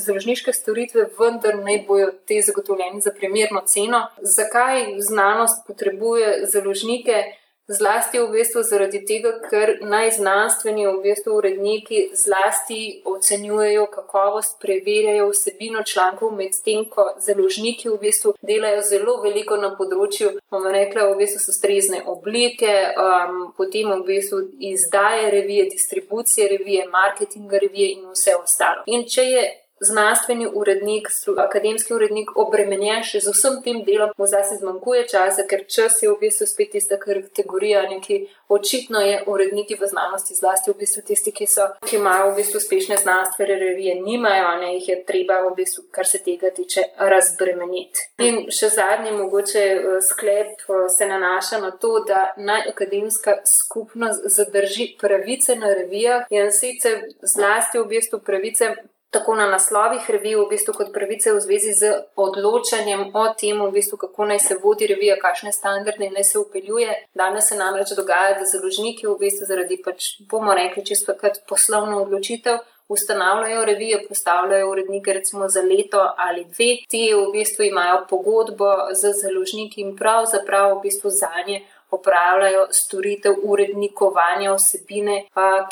založniške 0.06 0.54
storitve, 0.54 1.06
vendar 1.20 1.62
naj 1.62 1.84
bojo 1.88 2.12
te 2.28 2.42
zagotovljeni 2.42 3.02
za 3.02 3.14
primerno 3.16 3.62
ceno. 3.66 4.08
Zakaj 4.22 5.00
znanost 5.00 5.68
potrebuje 5.68 6.46
založnike? 6.48 7.24
Zlasti 7.68 8.20
v 8.20 8.28
bistvu 8.28 8.60
zaradi 8.68 9.00
tega, 9.08 9.30
ker 9.48 9.78
najznanstveni 9.88 10.84
v 10.84 10.98
bistvu 11.06 11.38
uredniki 11.40 12.02
zlasti 12.12 13.00
ocenjujejo 13.08 13.86
kakovost, 13.94 14.58
preverjajo 14.60 15.30
vsebino 15.30 15.84
člankov, 15.88 16.34
medtem 16.36 16.84
ko 16.92 17.06
založniki 17.24 17.88
v 17.88 18.02
bistvu 18.02 18.34
delajo 18.44 18.82
zelo 18.84 19.16
veliko 19.24 19.56
na 19.56 19.72
področju, 19.80 20.34
bomo 20.52 20.76
rekli, 20.76 21.08
v 21.08 21.16
bistvu 21.24 21.40
so 21.40 21.56
strezne 21.56 22.04
oblike, 22.04 22.76
um, 23.00 23.40
potem 23.56 23.96
v 23.96 24.02
bistvu 24.12 24.44
izdaje 24.74 25.32
revije, 25.32 25.70
distribucije 25.72 26.52
revije, 26.58 26.90
marketinga 26.92 27.64
revije 27.64 27.94
in 27.96 28.10
vse 28.12 28.36
ostalo. 28.44 28.84
In 28.92 29.08
če 29.08 29.30
je 29.30 29.48
znanstveni 29.84 30.48
urednik, 30.48 31.08
akademski 31.38 31.94
urednik 31.94 32.32
obremenjen 32.40 33.04
še 33.04 33.22
z 33.24 33.34
vsem 33.36 33.60
tem 33.66 33.84
delom, 33.88 34.14
mu 34.18 34.28
zdaj 34.28 34.46
se 34.50 34.60
zmanjkuje 34.62 35.08
časa, 35.12 35.46
ker 35.50 35.66
čas 35.68 36.00
je 36.04 36.12
v 36.12 36.18
bistvu 36.22 36.48
spet 36.48 36.74
tista 36.76 37.00
kategorija, 37.00 37.84
ki 38.04 38.20
očitno 38.50 39.02
je 39.02 39.24
uredniki 39.28 39.76
v 39.80 39.90
znanosti, 39.90 40.36
zlasti 40.36 40.72
v 40.72 40.78
bistvu 40.80 41.04
tisti, 41.08 41.34
ki, 41.36 41.48
so, 41.50 41.68
ki 41.86 41.98
imajo 42.00 42.32
v 42.32 42.38
bistvu 42.42 42.62
uspešne 42.62 42.98
znanstvene 43.02 43.58
revije, 43.60 43.96
nimajo, 44.02 44.56
ne 44.62 44.74
jih 44.76 44.90
je 44.90 44.98
treba 45.06 45.42
v 45.48 45.54
bistvu, 45.58 45.86
kar 45.92 46.08
se 46.08 46.22
tega 46.24 46.52
tiče, 46.56 46.86
razbremeniti. 46.98 48.08
In 48.24 48.50
še 48.54 48.70
zadnji 48.74 49.14
mogoče 49.18 49.64
eh, 49.74 50.00
sklep 50.06 50.64
eh, 50.68 50.88
se 50.90 51.08
nanaša 51.10 51.60
na 51.64 51.72
to, 51.72 52.00
da 52.08 52.34
naj 52.38 52.70
akademska 52.74 53.40
skupnost 53.46 54.28
zadrži 54.36 54.94
pravice 55.02 55.56
na 55.56 55.74
revijah 55.74 56.26
in 56.30 56.52
sicer 56.52 57.04
zlasti 57.22 57.80
v 57.80 57.88
bistvu 57.96 58.20
pravice 58.20 58.76
tako 59.14 59.36
na 59.36 59.46
naslovih 59.48 60.10
revij, 60.10 60.36
v 60.36 60.48
bistvu 60.50 60.74
kot 60.78 60.90
pravice 60.94 61.34
v 61.34 61.40
zvezi 61.46 61.74
z 61.78 61.92
odločanjem 62.16 63.12
o 63.14 63.26
tem, 63.40 63.62
v 63.62 63.70
bistvu, 63.78 63.98
kako 64.02 64.26
naj 64.32 64.40
se 64.40 64.58
vodi 64.64 64.90
revija, 64.90 65.20
kakšne 65.22 65.54
standarde 65.54 66.10
naj 66.10 66.26
se 66.32 66.40
upeljuje. 66.40 66.98
Danes 67.14 67.50
se 67.50 67.56
namreč 67.56 67.94
dogaja, 67.98 68.36
da 68.40 68.50
založniki 68.50 69.08
v 69.08 69.18
bistvu 69.22 69.48
zaradi, 69.50 69.78
pač, 69.86 70.16
bomo 70.30 70.56
rekli, 70.58 70.86
čisto 70.86 71.16
kot 71.20 71.44
poslovno 71.50 72.02
odločitev. 72.04 72.62
Ustanavljajo 72.94 73.66
revije, 73.66 74.02
postavljajo 74.08 74.70
urednike 74.70 75.14
recimo 75.14 75.48
za 75.50 75.62
leto 75.62 76.02
ali 76.18 76.44
dve, 76.46 76.84
ti 76.90 77.14
v 77.14 77.32
bistvu 77.32 77.64
imajo 77.64 78.02
pogodbo 78.10 78.74
z 78.92 79.14
založniki 79.22 79.82
in 79.82 79.96
pravzaprav 79.96 80.76
v 80.76 80.82
bistvu 80.82 81.10
za 81.10 81.32
nje 81.48 81.62
opravljajo 81.96 82.68
storitev 82.72 83.40
urednikovanja 83.44 84.54
osebine, 84.54 85.20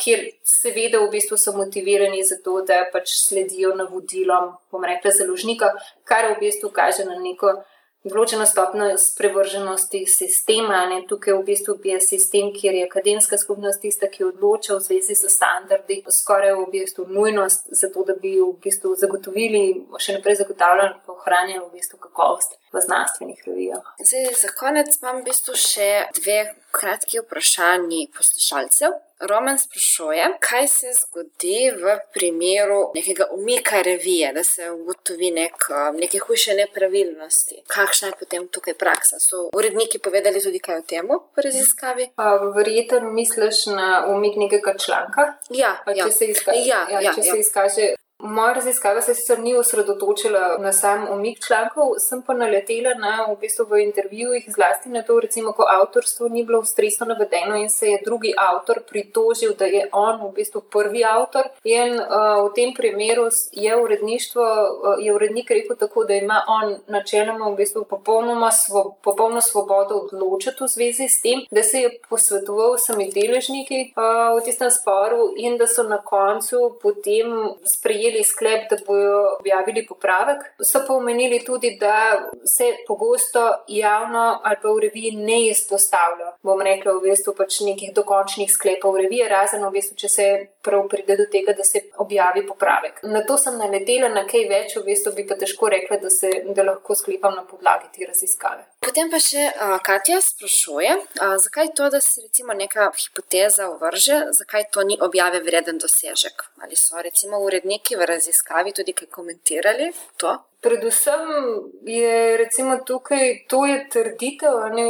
kjer 0.04 0.24
seveda 0.44 1.02
v 1.02 1.10
bistvu 1.16 1.38
so 1.38 1.54
motivirani 1.58 2.24
za 2.24 2.38
to, 2.44 2.62
da 2.68 2.84
pač 2.94 3.16
sledijo 3.24 3.74
navodilom, 3.76 4.56
bom 4.72 4.88
rekla, 4.88 5.12
založnika, 5.18 5.74
kar 6.06 6.32
v 6.34 6.40
bistvu 6.46 6.72
kaže 6.76 7.08
na 7.10 7.18
neko 7.20 7.60
določena 8.08 8.48
stopnja 8.50 8.96
sprevrženosti 8.98 10.06
sistema. 10.10 10.86
Ne? 10.90 11.04
Tukaj 11.10 11.36
v 11.38 11.44
bistvu 11.52 11.78
je 11.86 12.00
sistem, 12.02 12.50
kjer 12.56 12.80
je 12.80 12.88
akademska 12.88 13.38
skupnost 13.38 13.82
tista, 13.82 14.10
ki 14.10 14.26
odloča 14.32 14.78
v 14.78 14.86
zvezi 14.88 15.18
s 15.18 15.30
standardi, 15.36 16.02
skoraj 16.10 16.56
v 16.58 16.66
bistvu 16.74 17.06
nujnost 17.10 17.70
za 17.78 17.92
to, 17.94 18.06
da 18.08 18.18
bi 18.18 18.38
v 18.40 18.56
bistvu 18.64 18.96
zagotovili, 18.98 19.86
še 20.02 20.18
naprej 20.18 20.42
zagotavljali 20.42 20.98
ohranjali 21.14 21.66
v 21.68 21.72
bistvu 21.78 22.02
kakovost 22.02 22.61
v 22.74 22.82
znanstvenih 22.82 23.44
revijah. 23.48 23.84
Zdaj, 24.00 24.34
za 24.42 24.48
konec 24.60 24.88
imam 25.02 25.22
v 25.22 25.24
bistvu 25.30 25.56
še 25.60 25.90
dve 26.16 26.40
kratki 26.72 27.20
vprašanji 27.20 28.10
poslušalcev. 28.18 28.92
Roman 29.22 29.58
sprašuje, 29.60 30.24
kaj 30.42 30.68
se 30.68 30.88
zgodi 30.98 31.70
v 31.78 31.98
primeru 32.14 32.92
nekega 32.96 33.28
umika 33.32 33.82
revije, 33.82 34.32
da 34.34 34.44
se 34.44 34.72
ugotovi 34.72 35.30
nek, 35.32 35.68
neke 35.94 36.18
hujše 36.20 36.56
nepravilnosti. 36.58 37.60
Kakšna 37.68 38.08
je 38.08 38.14
potem 38.20 38.48
tukaj 38.48 38.74
praksa? 38.74 39.20
So 39.20 39.50
uredniki 39.54 40.00
povedali 40.00 40.42
tudi 40.42 40.60
kaj 40.60 40.80
o 40.80 40.82
tem 40.82 41.06
v 41.38 41.44
raziskavi? 41.46 42.10
Verjetno 42.56 43.12
misliš 43.14 43.66
na 43.66 44.06
umik 44.10 44.36
nekega 44.42 44.74
članka? 44.78 45.34
Ja, 45.50 45.76
Pa 45.86 45.92
ja. 45.92 46.06
če 46.06 46.12
se 46.12 46.26
izkaže, 46.26 46.66
Ja, 46.66 46.88
ja, 46.90 47.14
če 47.14 47.22
ja. 47.22 47.34
se 47.34 47.40
izkaže. 47.40 47.94
Moja 48.24 48.54
raziskava 48.54 49.02
se 49.02 49.16
sicer 49.16 49.40
ni 49.40 49.56
osredotočila 49.56 50.58
na 50.60 50.74
sam 50.74 51.08
umik 51.14 51.40
člankov, 51.48 51.96
sem 51.98 52.22
pa 52.22 52.34
naletela 52.34 52.94
na, 53.00 53.26
v 53.32 53.38
bistvu 53.42 53.66
v 53.70 53.80
intervjujih, 53.84 54.46
zlasti 54.48 54.90
na 54.90 55.02
to, 55.02 55.20
recimo, 55.20 55.54
ko 55.58 55.66
avtorstvo 55.70 56.30
ni 56.30 56.44
bilo 56.46 56.60
ustrezno 56.60 57.06
navedeno 57.06 57.56
in 57.58 57.70
se 57.70 57.88
je 57.88 58.02
drugi 58.06 58.34
avtor 58.38 58.84
pritožil, 58.90 59.56
da 59.60 59.66
je 59.66 59.88
on 59.92 60.22
v 60.22 60.32
bistvu 60.36 60.62
prvi 60.62 61.04
avtor. 61.06 61.50
In 61.64 61.98
uh, 61.98 62.46
v 62.46 62.54
tem 62.56 62.74
primeru 62.74 63.26
je 63.52 63.78
uredništvo, 63.78 64.44
uh, 64.44 64.96
je 65.00 65.14
urednik 65.14 65.52
rekel 65.52 65.76
tako, 65.76 66.06
da 66.06 66.14
ima 66.14 66.44
on 66.48 66.78
načeloma 66.88 67.50
v 67.50 67.56
bistvu 67.56 67.86
popolnoma 67.90 68.52
svo, 68.52 68.96
popolno 69.04 69.42
svobodo 69.42 70.06
odločiti 70.06 70.64
v 70.64 70.68
zvezi 70.68 71.10
s 71.10 71.22
tem, 71.22 71.42
da 71.52 71.64
se 71.64 71.82
je 71.82 71.98
posvetoval 72.10 72.78
s 72.78 72.92
vsemi 72.92 73.12
deležniki 73.14 73.94
uh, 73.96 74.36
v 74.38 74.44
tistem 74.46 74.72
sporu 74.72 75.32
in 75.38 75.58
da 75.58 75.68
so 75.68 75.84
na 75.84 76.02
koncu 76.04 76.78
potem 76.82 77.56
sprejeli 77.66 78.11
sklep, 78.24 78.67
da 78.69 78.78
bodo 78.88 79.38
objavili 79.39 79.86
popravek. 79.88 80.43
So 80.60 80.84
pa 80.88 80.93
omenili 80.93 81.39
tudi, 81.45 81.78
da 81.80 81.95
se 82.45 82.71
pogosto 82.88 83.43
javno 83.67 84.41
ali 84.43 84.58
pa 84.62 84.69
v 84.69 84.84
reviji 84.88 85.12
ne 85.15 85.39
izpostavlja, 85.47 86.34
bom 86.43 86.62
rekla, 86.62 86.93
v 86.97 87.06
bistvu 87.10 87.34
pač 87.38 87.62
nekih 87.65 87.93
dokončnih 87.95 88.52
sklepov 88.52 88.97
revije, 89.00 89.30
razen 89.30 89.65
v 89.65 89.71
bistvu, 89.78 89.97
če 90.04 90.10
se 90.10 90.28
prav 90.63 90.88
pride 90.91 91.17
do 91.17 91.28
tega, 91.32 91.56
da 91.58 91.63
se 91.63 91.86
objavi 92.04 92.45
popravek. 92.47 93.02
Na 93.04 93.24
to 93.26 93.38
sem 93.38 93.58
naletela, 93.58 94.12
na 94.12 94.26
kaj 94.28 94.47
več, 94.52 94.76
v 94.78 94.86
bistvu 94.91 95.15
bi 95.17 95.28
pa 95.28 95.39
težko 95.39 95.71
rekla, 95.71 96.02
da, 96.02 96.13
se, 96.13 96.32
da 96.56 96.67
lahko 96.67 96.97
sklepam 96.97 97.36
na 97.36 97.47
podlagi 97.47 97.91
te 97.95 98.08
raziskave. 98.08 98.71
Potem 98.82 99.12
pa 99.13 99.20
še 99.22 99.44
uh, 99.46 99.76
Katja 99.86 100.17
sprašuje, 100.26 100.94
uh, 101.22 101.36
zakaj 101.38 101.67
to, 101.78 101.89
da 101.94 102.00
se 102.02 102.24
recimo 102.24 102.56
neka 102.58 102.88
hipoteza 102.98 103.67
uvrže, 103.70 104.15
zakaj 104.34 104.63
to 104.74 104.82
ni 104.89 104.98
objave 104.98 105.44
vreden 105.46 105.78
dosežek? 105.78 106.48
Ali 106.65 106.80
so 106.80 106.98
recimo 106.98 107.38
uredniki 107.46 107.94
v 108.00 108.08
raziskavi 108.10 108.74
tudi 108.74 108.96
kaj 108.98 109.12
komentirali 109.13 109.91
to? 110.17 110.34
Predvsem 110.65 111.30
je 111.86 112.15
recimo 112.41 112.80
tukaj, 112.88 113.46
to 113.54 113.67
je 113.70 113.78
trditev, 113.94 114.58
ne, 114.74 114.88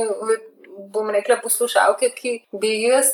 bom 0.95 1.11
rekla 1.11 1.41
poslušalke, 1.43 2.13
ki 2.15 2.33
bi 2.55 2.71
jaz 2.85 3.11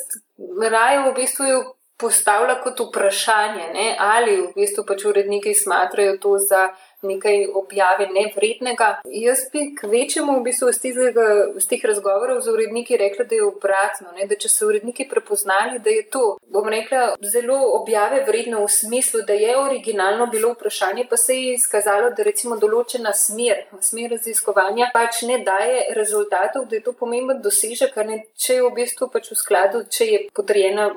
raje 0.62 1.02
v 1.08 1.14
bistvu 1.18 1.58
postavila 1.98 2.60
kot 2.62 2.78
vprašanje, 2.78 3.66
ne, 3.74 3.88
ali 3.98 4.38
v 4.46 4.52
bistvu 4.54 4.86
pač 4.86 5.02
uredniki 5.10 5.58
smatrajo 5.58 6.14
to 6.22 6.38
za 6.38 6.68
nekaj 7.02 7.46
objave 7.54 8.08
nevrednega. 8.12 9.00
Jaz 9.04 9.38
bi 9.52 9.74
k 9.74 9.86
večjemu 9.86 10.38
v 10.38 10.42
bistvu 10.42 10.68
iz, 10.68 10.80
tizega, 10.82 11.26
iz 11.56 11.68
teh 11.68 11.84
razgovorov 11.84 12.40
z 12.40 12.50
uredniki 12.52 12.96
rekla, 12.96 13.24
da 13.24 13.34
je 13.34 13.44
obratno, 13.46 14.12
ne, 14.16 14.26
da 14.26 14.34
če 14.34 14.50
so 14.50 14.66
uredniki 14.66 15.08
prepoznali, 15.10 15.78
da 15.84 15.90
je 15.90 16.02
to, 16.10 16.24
bom 16.50 16.68
rekla, 16.68 17.14
zelo 17.22 17.58
objave 17.80 18.24
vredno 18.26 18.64
v 18.64 18.72
smislu, 18.72 19.22
da 19.26 19.32
je 19.32 19.54
originalno 19.58 20.26
bilo 20.26 20.52
vprašanje, 20.52 21.06
pa 21.10 21.16
se 21.16 21.36
je 21.36 21.54
izkazalo, 21.54 22.10
da 22.16 22.26
recimo 22.26 22.56
določena 22.58 23.12
smer, 23.14 23.64
smer 23.80 24.16
raziskovanja 24.16 24.90
pač 24.94 25.22
ne 25.28 25.38
daje 25.46 25.84
rezultatov, 25.96 26.66
da 26.68 26.76
je 26.76 26.82
to 26.82 26.92
pomemben 26.98 27.42
dosežek, 27.42 27.96
ne, 28.08 28.24
če 28.34 28.58
je 28.58 28.66
v 28.66 28.72
bistvu 28.80 29.10
pač 29.12 29.30
v 29.32 29.38
skladu, 29.38 29.84
če 29.90 30.08
je 30.08 30.20
potrjena 30.34 30.88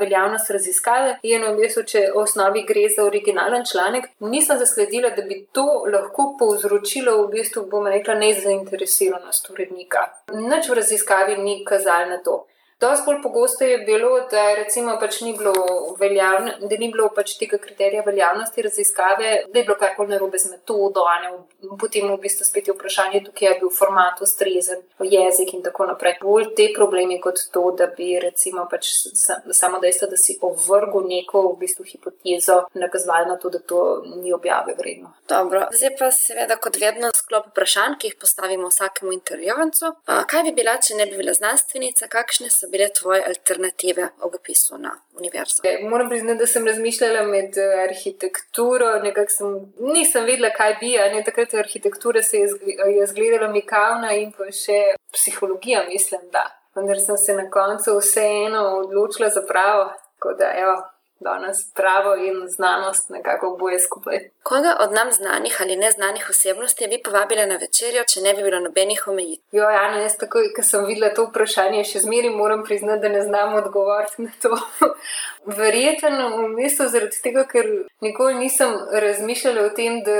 veljavnost 0.00 0.50
raziskave 0.50 1.18
in 1.22 1.46
v 1.46 1.54
bistvu, 1.60 1.86
če 1.86 2.04
v 2.10 2.22
osnovi 2.24 2.64
gre 2.66 2.88
za 2.90 3.06
originalen 3.06 3.64
članek, 3.68 4.10
nisem 4.20 4.58
zasledila, 4.58 5.11
da 5.16 5.22
bi 5.22 5.46
to 5.52 5.84
lahko 5.92 6.36
povzročilo 6.38 7.16
v 7.22 7.30
bistvu, 7.36 7.66
bom 7.70 7.86
rekla, 7.86 8.14
nezainteresiranost 8.14 9.50
urednika. 9.50 10.06
Nič 10.34 10.68
v 10.68 10.78
raziskavi 10.80 11.36
ni 11.42 11.64
kazalo 11.64 12.10
na 12.10 12.18
to. 12.22 12.46
Dosti 12.82 13.04
bolj 13.06 13.22
pogosto 13.22 13.64
je 13.64 13.78
bilo, 13.78 14.10
da 14.30 14.54
recimo 14.54 14.96
pač 15.00 15.20
ni 15.20 15.32
bilo 15.38 15.52
veljavne, 16.00 16.56
da 16.60 16.76
ni 16.80 16.88
bilo 16.90 17.08
pač 17.14 17.36
tega 17.38 17.58
kriterija 17.62 18.02
veljavnosti 18.06 18.62
raziskave, 18.66 19.28
da 19.52 19.58
je 19.58 19.64
bilo 19.64 19.76
karkoli 19.78 20.10
narobe 20.10 20.38
z 20.38 20.50
metodo, 20.50 21.04
ne 21.22 21.30
potem 21.78 22.08
v 22.10 22.16
bistvu 22.24 22.46
spet 22.48 22.68
je 22.68 22.74
vprašanje, 22.74 23.20
tukaj 23.28 23.48
je 23.48 23.58
bil 23.60 23.70
format 23.70 24.18
ustrezen, 24.26 24.82
jezik 24.98 25.52
in 25.54 25.62
tako 25.62 25.86
naprej. 25.92 26.16
Bolj 26.22 26.48
te 26.58 26.66
problemi 26.74 27.20
kot 27.22 27.38
to, 27.54 27.62
da 27.78 27.86
bi 27.86 28.16
recimo 28.22 28.66
pač 28.70 28.90
sa, 29.14 29.38
samo 29.54 29.78
dejstvo, 29.78 30.10
da 30.10 30.18
si 30.18 30.36
ovrgel 30.42 31.06
neko 31.06 31.44
v 31.52 31.54
bistvu 31.62 31.86
hipotezo, 31.86 32.58
nakazovali 32.74 33.30
na 33.30 33.38
to, 33.38 33.52
da 33.54 33.62
to 33.62 34.02
ni 34.16 34.34
objave 34.34 34.74
vredno. 34.78 35.12
Dobro, 35.30 35.68
zdaj 35.70 35.94
pa 36.00 36.10
seveda 36.10 36.58
kot 36.58 36.80
vedno 36.82 37.12
sklop 37.14 37.52
vprašanj, 37.52 37.94
ki 38.02 38.10
jih 38.10 38.18
postavimo 38.20 38.74
vsakemu 38.74 39.14
intervjuvancu. 39.20 39.94
Kaj 40.34 40.46
bi 40.50 40.56
bila, 40.58 40.76
če 40.82 40.98
ne 40.98 41.06
bi 41.06 41.22
bila 41.22 41.38
znanstvenica, 41.38 42.10
kakšne 42.10 42.50
so 42.50 42.71
bile 42.72 42.88
tvoje 43.00 43.22
alternative 43.26 44.08
ob 44.20 44.34
upisu 44.38 44.78
na 44.78 44.92
univerzo? 45.18 45.62
Moram 45.90 46.08
priznati, 46.08 46.38
da 46.38 46.46
sem 46.46 46.66
razmišljala 46.66 47.22
med 47.26 47.58
eh, 47.58 47.82
arhitekturo, 47.88 48.94
nekako 49.02 49.30
sem, 49.36 49.54
nisem 49.94 50.24
vedela, 50.24 50.50
kaj 50.56 50.76
bi, 50.80 50.94
ne 51.14 51.22
takrat 51.24 51.54
arhitektura 51.54 52.22
se 52.22 52.38
je 52.38 52.48
je 52.96 53.06
zgledala 53.06 53.52
mikavna 53.52 54.12
in 54.16 54.32
pa 54.36 54.48
še 54.50 54.80
psihologija, 55.12 55.84
mislim, 55.88 56.20
da. 56.32 56.48
Vendar 56.76 57.00
sem 57.00 57.16
se 57.20 57.34
na 57.36 57.50
koncu 57.50 57.98
vseeno 57.98 58.62
odločila 58.78 59.28
za 59.28 59.42
pravo, 59.48 59.90
tako 60.16 60.32
da 60.38 60.52
evo, 60.56 60.76
danes 61.20 61.72
pravo 61.74 62.14
in 62.16 62.48
znanost 62.48 63.10
nekako 63.10 63.56
boje 63.60 63.80
skupaj. 63.80 64.18
Koga 64.42 64.76
od 64.80 64.92
nam 64.92 65.12
znanih 65.12 65.56
ali 65.60 65.76
neznanih 65.76 66.26
osebnosti 66.30 66.86
bi 66.86 67.02
povabila 67.04 67.46
na 67.46 67.56
večerjo, 67.56 68.02
če 68.04 68.20
ne 68.20 68.34
bi 68.34 68.42
bilo 68.42 68.58
nobenih 68.60 69.04
omejitev? 69.08 69.58
Jo, 69.58 69.68
ne, 69.92 70.00
jaz 70.02 70.16
takoj, 70.18 70.48
ko 70.56 70.64
sem 70.66 70.86
videla 70.88 71.12
to 71.14 71.28
vprašanje, 71.28 71.84
še 71.86 72.02
zmeraj 72.02 72.34
moram 72.34 72.64
priznati, 72.66 73.02
da 73.04 73.08
ne 73.12 73.22
znam 73.22 73.54
odgovoriti 73.60 74.26
na 74.26 74.32
to. 74.42 74.58
Verjetno 75.62 76.26
v 76.36 76.48
bistvu 76.56 76.88
zaradi 76.90 77.20
tega, 77.22 77.44
ker 77.50 77.68
nikoli 78.02 78.34
nisem 78.40 78.74
razmišljala 79.04 79.68
o 79.68 79.70
tem, 79.78 80.00
da 80.06 80.16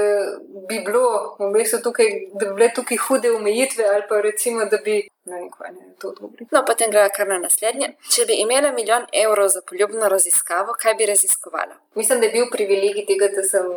bi 0.70 0.78
bilo 0.86 1.34
v 1.40 1.50
bistvu 1.58 1.82
tukaj, 1.88 2.14
da 2.34 2.46
bi 2.46 2.54
bile 2.60 2.70
tukaj 2.78 3.02
hude 3.08 3.34
omejitve 3.34 3.90
ali 3.90 4.06
pa 4.08 4.20
recimo, 4.22 4.68
da 4.70 4.78
bi. 4.86 5.00
Vem, 5.26 5.44
kaj 5.54 5.70
ne 5.70 5.92
to 6.02 6.10
odgovorim. 6.10 6.48
No, 6.50 6.64
potem 6.66 6.90
gre 6.90 7.04
kar 7.14 7.28
na 7.30 7.36
naslednje. 7.42 7.92
Če 8.10 8.26
bi 8.26 8.40
imela 8.42 8.72
milijon 8.74 9.04
evrov 9.14 9.52
za 9.54 9.62
poljubno 9.66 10.08
raziskavo, 10.10 10.74
kaj 10.78 10.96
bi 10.98 11.06
raziskovala? 11.10 11.78
Mislim, 11.94 12.18
da 12.18 12.26
je 12.26 12.32
bil 12.32 12.48
privilegij 12.50 13.06
tega, 13.06 13.28
da 13.30 13.44
sem 13.46 13.68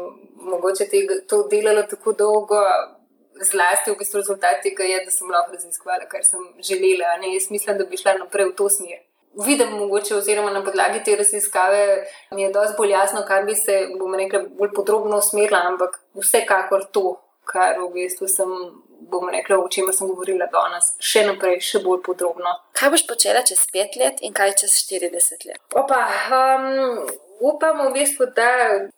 mogoče 0.51 0.87
tega, 0.91 1.19
to 1.29 1.43
delala 1.51 1.85
tako 1.89 2.13
dolgo. 2.13 2.61
Zlasti 3.35 3.91
v 3.91 3.97
bistvu 3.99 4.21
rezultat 4.21 4.61
tega 4.63 4.85
je, 4.87 5.01
da 5.03 5.11
sem 5.11 5.31
lahko 5.31 5.51
raziskovala, 5.57 6.07
kar 6.11 6.23
sem 6.23 6.39
želela. 6.63 7.17
Ne? 7.19 7.33
Jaz 7.33 7.49
mislim, 7.51 7.77
da 7.77 7.87
bi 7.89 7.99
šla 7.99 8.15
naprej 8.21 8.51
v 8.51 8.55
to 8.55 8.69
smer. 8.71 9.01
Vidim 9.45 9.73
mogoče, 9.75 10.15
oziroma 10.15 10.51
na 10.55 10.61
podlagi 10.63 11.01
te 11.03 11.15
raziskave, 11.19 11.81
mi 12.31 12.45
je 12.45 12.51
dosti 12.55 12.77
bolj 12.77 12.93
jasno, 12.95 13.25
kar 13.27 13.43
bi 13.43 13.55
se, 13.55 13.81
bom 13.99 14.15
rekla, 14.15 14.45
bolj 14.59 14.71
podrobno 14.75 15.19
usmerila, 15.19 15.59
ampak 15.67 15.99
vsekakor 16.15 16.85
to, 16.95 17.17
kar 17.43 17.75
v 17.81 17.89
bistvu 17.97 18.29
sem, 18.31 18.53
bom 19.11 19.27
rekla, 19.29 19.57
o 19.59 19.67
čemer 19.67 19.93
sem 19.93 20.07
govorila 20.07 20.47
danes, 20.53 20.93
še 21.03 21.25
naprej, 21.27 21.59
še 21.67 21.83
bolj 21.83 21.99
podrobno. 22.07 22.55
Kaj 22.79 22.93
boš 22.95 23.03
počela 23.09 23.43
čez 23.43 23.67
pet 23.73 23.99
let 23.99 24.23
in 24.23 24.31
kaj 24.33 24.55
čez 24.63 24.79
40 24.87 25.49
let? 25.51 25.59
Opa, 25.83 25.99
um, 26.39 27.03
upam 27.39 27.87
v 27.87 27.93
bistvu, 27.93 28.25
da 28.35 28.49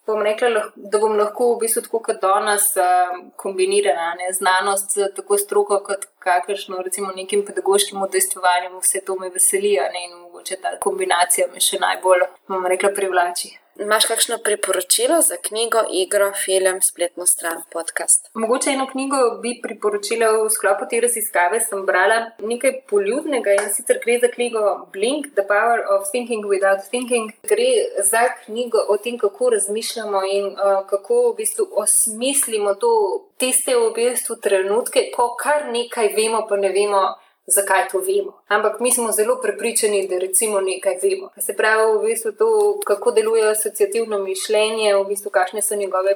bom 0.05 0.21
rekla, 0.21 0.63
da 0.75 0.99
bom 0.99 1.17
lahko 1.17 1.53
v 1.53 1.59
bistvu 1.65 1.83
tako 1.85 2.01
kot 2.07 2.21
danes 2.21 2.69
um, 2.77 3.31
kombinirala 3.35 4.13
ne, 4.19 4.31
znanost 4.33 4.97
z 4.97 5.11
tako 5.15 5.37
stroko, 5.37 5.79
kot 5.85 6.07
kakršno 6.19 6.81
recimo 6.85 7.11
nekim 7.15 7.45
pedagoškim 7.45 8.01
udejstvovanjem. 8.01 8.79
Vse 8.81 9.03
to 9.05 9.15
me 9.19 9.29
veseli 9.29 9.77
ne, 9.93 10.05
in 10.09 10.17
mogoče 10.21 10.59
ta 10.61 10.75
kombinacija 10.79 11.47
me 11.53 11.63
še 11.63 11.79
najbolj, 11.83 12.27
bom 12.47 12.65
rekla, 12.65 12.93
privlači. 12.95 13.55
Imaš 13.79 14.05
kakšno 14.05 14.37
priporočilo 14.43 15.21
za 15.21 15.35
knjigo, 15.47 15.79
igro, 15.91 16.31
film, 16.45 16.81
spletno 16.81 17.25
stran, 17.25 17.61
podcast? 17.71 18.29
Mogoče 18.33 18.69
eno 18.69 18.87
knjigo 18.91 19.17
bi 19.41 19.59
priporočila 19.63 20.31
v 20.31 20.49
sklopu 20.49 20.85
te 20.89 21.01
raziskave. 21.01 21.59
Sem 21.59 21.85
brala 21.85 22.31
nekaj 22.39 22.73
poljudnega 22.89 23.53
in 23.53 23.69
sicer 23.75 23.99
gre 24.05 24.17
za 24.23 24.31
knjigo 24.33 24.63
Blink, 24.93 25.27
The 25.35 25.45
Power 25.47 25.85
of 25.93 26.09
Thinking 26.11 26.45
Without 26.45 26.89
Thinking. 26.89 27.31
Gre 27.51 27.69
za 28.11 28.23
knjigo 28.45 28.81
o 28.89 28.97
tem, 28.97 29.17
kako 29.17 29.49
razmišljamo 29.49 30.23
in 30.25 30.47
uh, 30.47 30.81
kako 30.89 31.21
v 31.29 31.35
bistvu 31.37 31.69
osmislimo 31.83 32.73
to, 32.73 32.91
tiste 33.37 33.75
v 33.75 33.93
bistvu 33.93 34.41
trenutke, 34.41 35.11
ko 35.15 35.35
kar 35.37 35.69
nekaj 35.69 36.13
vemo, 36.17 36.47
pa 36.49 36.57
ne 36.57 36.73
vemo 36.73 37.05
zakaj 37.47 37.87
to 37.91 37.99
vemo. 37.99 38.33
Ampak 38.47 38.79
mi 38.79 38.91
smo 38.91 39.11
zelo 39.11 39.39
prepričani, 39.41 40.07
da 40.07 40.17
recimo 40.17 40.61
nekaj 40.61 40.99
vemo. 41.03 41.29
Se 41.39 41.55
pravi, 41.55 41.97
v 41.97 42.01
bistvu 42.05 42.31
to, 42.31 42.79
kako 42.85 43.11
deluje 43.11 43.49
asociativno 43.49 44.19
mišljenje, 44.19 44.95
v 44.95 45.05
bistvu 45.07 45.31
kakšne 45.31 45.61
so 45.61 45.75
njegove 45.75 46.15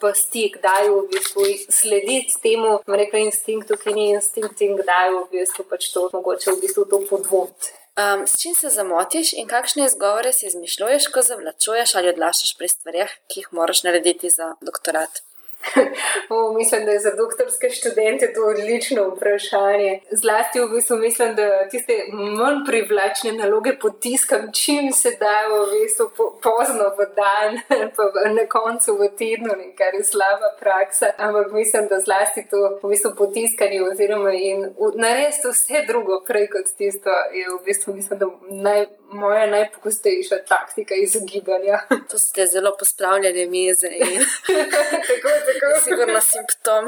pasti, 0.00 0.52
kdaj 0.56 0.88
v 0.88 1.02
bistvu 1.12 1.42
slediti 1.68 2.40
temu, 2.42 2.78
rekla 2.86 3.18
instinktu, 3.18 3.76
ki 3.76 3.94
ni 3.94 4.10
instinkt 4.10 4.60
in 4.60 4.76
kdaj 4.80 5.12
v 5.14 5.22
bistvu 5.36 5.68
pač 5.68 5.92
to 5.92 6.08
mogoče 6.12 6.56
v 6.56 6.60
bistvu 6.64 6.84
to 6.84 7.04
podvomiti. 7.10 7.76
Um, 7.92 8.26
s 8.26 8.40
čim 8.40 8.54
se 8.54 8.70
zamotiš 8.72 9.34
in 9.36 9.48
kakšne 9.48 9.84
izgovore 9.84 10.32
si 10.32 10.46
izmišljuješ, 10.46 11.10
ko 11.12 11.22
zavlačuješ 11.22 11.94
ali 11.94 12.08
odlašaš 12.08 12.54
pri 12.56 12.68
stvarih, 12.68 13.12
ki 13.28 13.40
jih 13.40 13.48
moraš 13.52 13.82
narediti 13.84 14.30
za 14.30 14.54
doktorat? 14.60 15.20
O, 16.28 16.52
mislim, 16.52 16.84
da 16.84 16.90
je 16.90 17.00
za 17.00 17.10
doktorske 17.16 17.70
študente 17.70 18.32
to 18.32 18.40
odlično 18.46 19.08
vprašanje. 19.08 20.00
Zlasti 20.10 20.60
v 20.60 20.68
bistvu 20.74 20.96
mislim, 20.96 21.34
da 21.34 21.68
tiste 21.68 21.92
manj 22.38 22.58
privlačne 22.66 23.32
naloge 23.32 23.78
potiskam, 23.78 24.52
čim 24.52 24.92
se 24.92 25.10
da 25.20 25.34
v 25.52 25.56
bistvu 25.72 26.06
po, 26.16 26.24
pozno 26.42 26.86
v 26.98 27.00
dan, 27.20 27.50
pa 27.96 28.02
na 28.38 28.46
koncu 28.48 28.94
v 29.00 29.08
tednu, 29.18 29.52
kar 29.78 29.94
je 29.94 30.04
slaba 30.04 30.48
praksa. 30.60 31.06
Ampak 31.18 31.52
mislim, 31.52 31.88
da 31.90 32.00
zlasti 32.00 32.46
to 32.50 32.78
v 32.82 32.88
bistvu 32.88 33.10
potiskanje 33.18 33.82
oziroma 33.82 34.32
in 34.32 34.58
narediti 34.94 35.48
vse 35.48 35.84
drugo 35.88 36.22
prej 36.26 36.48
kot 36.52 36.66
tisto 36.78 37.10
je 37.38 37.46
v 37.48 37.64
bistvu 37.64 37.94
mislim, 37.94 38.18
da 38.18 38.26
naj, 38.50 38.86
moja 39.12 39.46
najpogostejša 39.46 40.36
taktika 40.48 40.94
izogibanja. 40.94 41.78
To 42.10 42.18
ste 42.18 42.46
zelo 42.46 42.76
pospravljene 42.78 43.46
mize. 43.46 43.86
In... 43.86 44.24
tako, 45.08 45.28
tako. 45.48 45.84
Sigurno 45.84 46.20
simptom. 46.20 46.84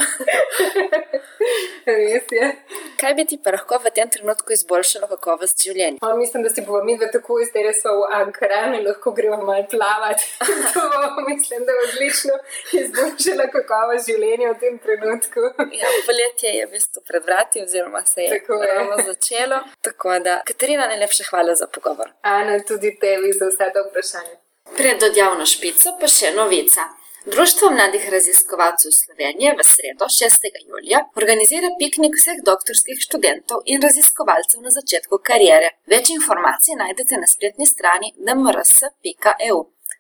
Res 1.87 2.25
je. 2.31 2.57
Kaj 3.01 3.15
bi 3.15 3.25
ti 3.25 3.39
pa 3.45 3.51
lahko 3.51 3.79
v 3.85 3.93
tem 3.95 4.11
trenutku 4.11 4.53
izboljšalo 4.53 5.09
kakovost 5.09 5.65
življenja? 5.65 5.99
O, 6.03 6.17
mislim, 6.17 6.43
da 6.43 6.51
si 6.51 6.65
bomo 6.67 6.85
mi 6.85 6.97
dve 6.99 7.11
tako 7.13 7.39
zdaj 7.49 7.67
res 7.69 7.83
v 7.85 8.09
Ankaranu 8.19 8.79
in 8.81 8.87
lahko 8.89 9.13
gremo 9.17 9.41
malo 9.43 9.67
plavati. 9.71 10.25
mislim, 11.31 11.67
da 11.67 11.77
je 11.77 11.85
odlično 11.89 12.39
izboljšalo 12.81 13.49
kakovost 13.57 14.11
življenja 14.11 14.53
v 14.55 14.59
tem 14.65 14.79
trenutku. 14.79 15.47
ja, 15.83 15.95
poletje 16.09 16.57
je 16.59 16.67
v 16.67 16.73
bistvu 16.77 17.05
pred 17.09 17.25
vrati, 17.29 17.65
oziroma 17.67 18.05
se 18.09 18.29
je 18.29 18.43
ravno 18.49 19.01
začelo. 19.07 19.61
Tako 19.81 20.19
da, 20.25 20.41
Katarina, 20.49 20.89
najlepša 20.95 21.31
hvala 21.31 21.55
za 21.55 21.67
pogovor. 21.67 22.14
Ana, 22.23 22.59
tudi 22.69 22.99
tebi 23.01 23.33
za 23.39 23.47
vse 23.51 23.71
to 23.75 23.81
vprašanje. 23.89 24.37
Pred 24.77 25.03
odjavno 25.11 25.47
špico 25.47 25.97
pa 26.01 26.09
še 26.09 26.33
novica. 26.37 26.89
Društvo 27.27 27.71
mladih 27.71 28.09
raziskovalcev 28.13 28.91
Slovenije 28.93 29.55
v 29.59 29.65
sredo 29.65 30.05
6. 30.05 30.49
julija 30.69 30.99
organizira 31.21 31.69
piknik 31.79 32.19
vseh 32.21 32.43
doktorskih 32.51 33.01
študentov 33.07 33.63
in 33.65 33.81
raziskovalcev 33.87 34.61
na 34.61 34.71
začetku 34.71 35.19
karijere. 35.29 35.71
Več 35.87 36.13
informacij 36.19 36.77
najdete 36.83 37.23
na 37.23 37.27
spletni 37.35 37.67
strani 37.67 38.13
nmrs.eu. 38.29 39.59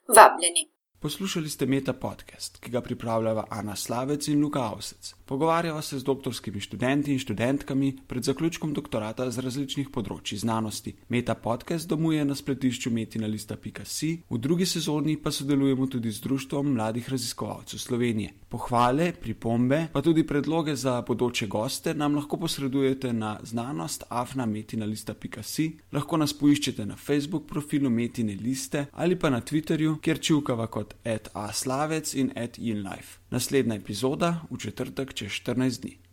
Vabljeni! 0.09 0.69
Poslušali 1.05 1.51
ste 1.51 1.67
Meta 1.67 1.93
podcast, 1.93 2.61
ki 2.61 2.71
ga 2.71 2.81
pripravljava 2.81 3.47
Ana 3.51 3.77
Slavec 3.77 4.29
in 4.29 4.41
Luka 4.41 4.61
Avsec. 4.61 5.15
Pogovarjava 5.27 5.83
se 5.83 5.99
z 5.99 6.05
doktorskimi 6.05 6.61
študenti 6.61 7.13
in 7.13 7.19
študentkami 7.19 7.97
pred 8.07 8.23
zaključkom 8.23 8.75
doktorata 8.77 9.31
z 9.31 9.41
različnih 9.41 9.89
področji 9.89 10.37
znanosti. 10.43 10.93
Meta 11.09 11.33
podcast 11.35 11.89
domuje 11.89 12.25
na 12.29 12.37
spletišču 12.37 12.93
metina.si, 12.93 14.11
v 14.29 14.39
drugi 14.39 14.67
sezoni 14.69 15.17
pa 15.17 15.33
sodelujemo 15.33 15.89
tudi 15.89 16.13
z 16.13 16.21
Društvom 16.27 16.75
mladih 16.75 17.09
raziskovalcev 17.09 17.81
Slovenije. 17.81 18.35
Pohvale, 18.53 19.15
pripombe, 19.17 19.87
pa 19.97 20.05
tudi 20.05 20.27
predloge 20.29 20.77
za 20.77 21.01
bodoče 21.01 21.49
goste 21.49 21.95
nam 21.95 22.21
lahko 22.21 22.37
posredujete 22.37 23.13
na 23.17 23.39
znanost 23.43 24.05
afnametina.si, 24.09 25.71
lahko 25.93 26.21
nas 26.21 26.37
poiščete 26.37 26.85
na 26.85 27.01
Facebook 27.01 27.49
profilu 27.49 27.89
Metine 27.91 28.37
liste 28.37 28.87
ali 28.93 29.17
pa 29.17 29.33
na 29.33 29.41
Twitterju, 29.41 29.97
kjer 30.05 30.21
čivkava 30.21 30.69
kot 30.69 30.95
at 31.05 31.33
aslavec 31.33 32.13
in 32.15 32.33
at 32.37 32.61
inlife. 32.61 33.24
Naslednja 33.35 33.75
epizoda 33.75 34.45
v 34.51 34.61
četrtek 34.63 35.11
čez 35.15 35.33
14 35.43 35.81
dni. 35.83 36.04